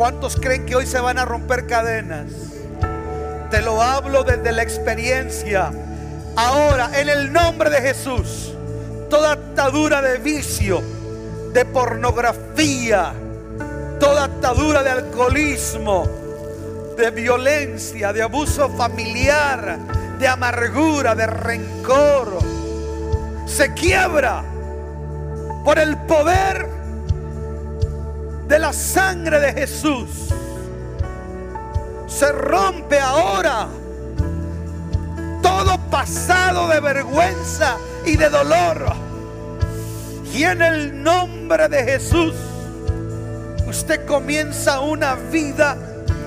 [0.00, 2.24] ¿cuántos creen que hoy se van a romper cadenas?
[3.50, 5.70] Te lo hablo desde la experiencia.
[6.36, 8.54] Ahora, en el nombre de Jesús,
[9.10, 10.82] toda atadura de vicio,
[11.52, 13.12] de pornografía,
[14.00, 16.08] toda atadura de alcoholismo,
[16.96, 19.76] de violencia, de abuso familiar,
[20.18, 22.38] de amargura, de rencor,
[23.44, 24.44] se quiebra
[25.62, 26.79] por el poder
[28.50, 30.08] de la sangre de Jesús.
[32.08, 33.68] Se rompe ahora
[35.40, 38.92] todo pasado de vergüenza y de dolor.
[40.34, 42.34] Y en el nombre de Jesús,
[43.68, 45.76] usted comienza una vida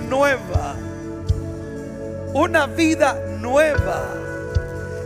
[0.07, 0.75] nueva.
[2.33, 4.01] Una vida nueva.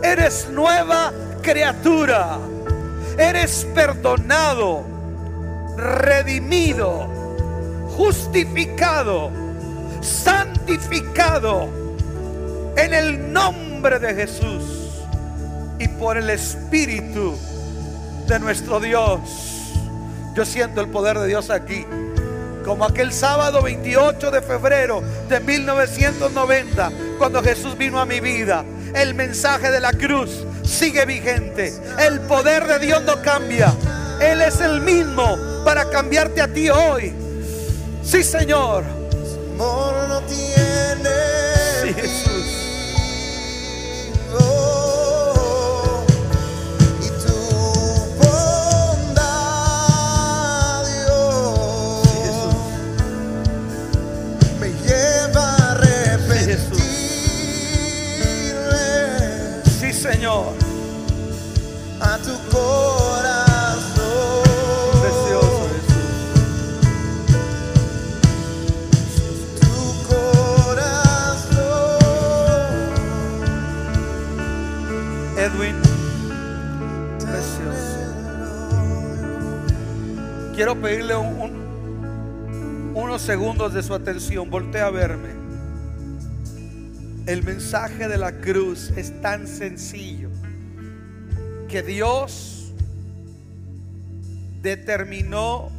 [0.04, 1.12] Eres nueva
[1.42, 2.38] criatura.
[3.18, 4.97] Eres perdonado,
[5.78, 7.08] redimido,
[7.96, 9.30] justificado,
[10.00, 11.68] santificado
[12.76, 14.62] en el nombre de Jesús
[15.78, 17.36] y por el Espíritu
[18.26, 19.20] de nuestro Dios.
[20.34, 21.86] Yo siento el poder de Dios aquí.
[22.64, 28.64] Como aquel sábado 28 de febrero de 1990, cuando Jesús vino a mi vida.
[28.94, 31.72] El mensaje de la cruz sigue vigente.
[31.98, 33.74] El poder de Dios no cambia.
[34.20, 37.14] Él es el mismo para cambiarte a ti hoy.
[38.02, 38.84] Sí, Señor.
[39.54, 41.10] Amor no tiene
[41.82, 42.38] Sí, Jesús.
[60.12, 60.54] Señor.
[62.00, 63.07] a tu corazón.
[80.58, 84.50] Quiero pedirle un- un- unos segundos de su atención.
[84.50, 85.28] Voltea a verme.
[87.26, 90.30] El mensaje de la cruz es tan sencillo
[91.68, 92.72] que Dios
[94.60, 95.70] determinó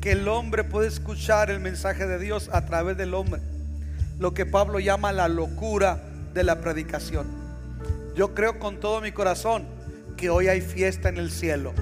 [0.00, 3.40] que el hombre puede escuchar el mensaje de Dios a través del hombre.
[4.18, 6.02] Lo que Pablo llama la locura
[6.34, 7.24] de la predicación.
[8.16, 9.62] Yo creo con todo mi corazón
[10.16, 11.72] que hoy hay fiesta en el cielo,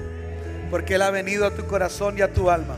[0.71, 2.77] porque Él ha venido a tu corazón y a tu alma.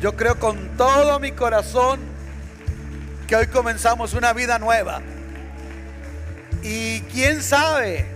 [0.00, 1.98] Yo creo con todo mi corazón
[3.26, 5.00] que hoy comenzamos una vida nueva.
[6.62, 8.06] Y quién sabe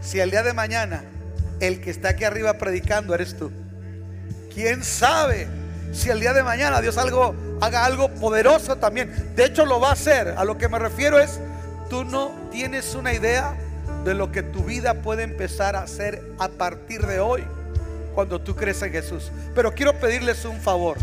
[0.00, 1.04] si el día de mañana
[1.60, 3.52] el que está aquí arriba predicando eres tú.
[4.52, 5.48] ¿Quién sabe
[5.92, 9.34] si el día de mañana Dios algo, haga algo poderoso también?
[9.36, 10.34] De hecho lo va a hacer.
[10.36, 11.38] A lo que me refiero es,
[11.90, 13.54] tú no tienes una idea
[14.04, 17.44] de lo que tu vida puede empezar a hacer a partir de hoy,
[18.16, 19.30] cuando tú crees en Jesús.
[19.54, 20.96] Pero quiero pedirles un favor.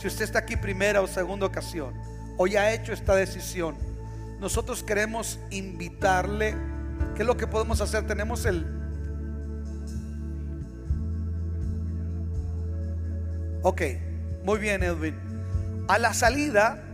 [0.00, 1.92] Si usted está aquí primera o segunda ocasión,
[2.36, 3.74] o ya ha hecho esta decisión,
[4.38, 6.54] nosotros queremos invitarle.
[7.16, 8.06] ¿Qué es lo que podemos hacer?
[8.06, 8.64] Tenemos el,
[13.62, 13.82] Ok,
[14.44, 15.16] muy bien Edwin.
[15.88, 16.84] A la salida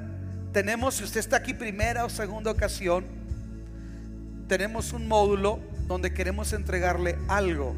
[0.52, 3.04] tenemos, si usted está aquí primera o segunda ocasión,
[4.48, 7.74] tenemos un módulo donde queremos entregarle algo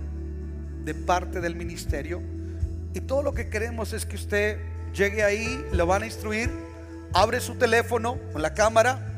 [0.85, 2.23] de parte del ministerio.
[2.95, 4.59] Y todo lo que queremos es que usted
[4.93, 6.51] llegue ahí, lo van a instruir,
[7.13, 9.11] abre su teléfono con la cámara,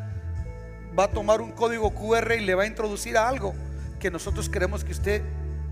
[0.98, 3.54] va a tomar un código QR y le va a introducir a algo
[3.98, 5.22] que nosotros queremos que usted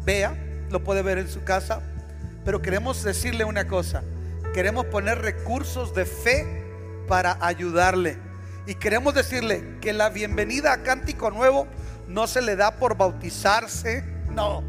[0.05, 0.37] vea,
[0.71, 1.83] lo puede ver en su casa,
[2.45, 4.03] pero queremos decirle una cosa,
[4.55, 6.65] queremos poner recursos de fe
[7.09, 8.19] para ayudarle.
[8.67, 11.67] Y queremos decirle que la bienvenida a Cántico Nuevo
[12.07, 14.63] no se le da por bautizarse, no.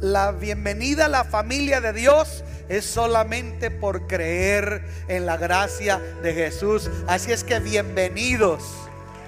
[0.00, 6.34] La bienvenida a la familia de Dios es solamente por creer en la gracia de
[6.34, 6.90] Jesús.
[7.06, 8.62] Así es que bienvenidos,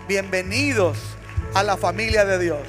[0.09, 0.99] bienvenidos
[1.55, 2.67] a la familia de Dios.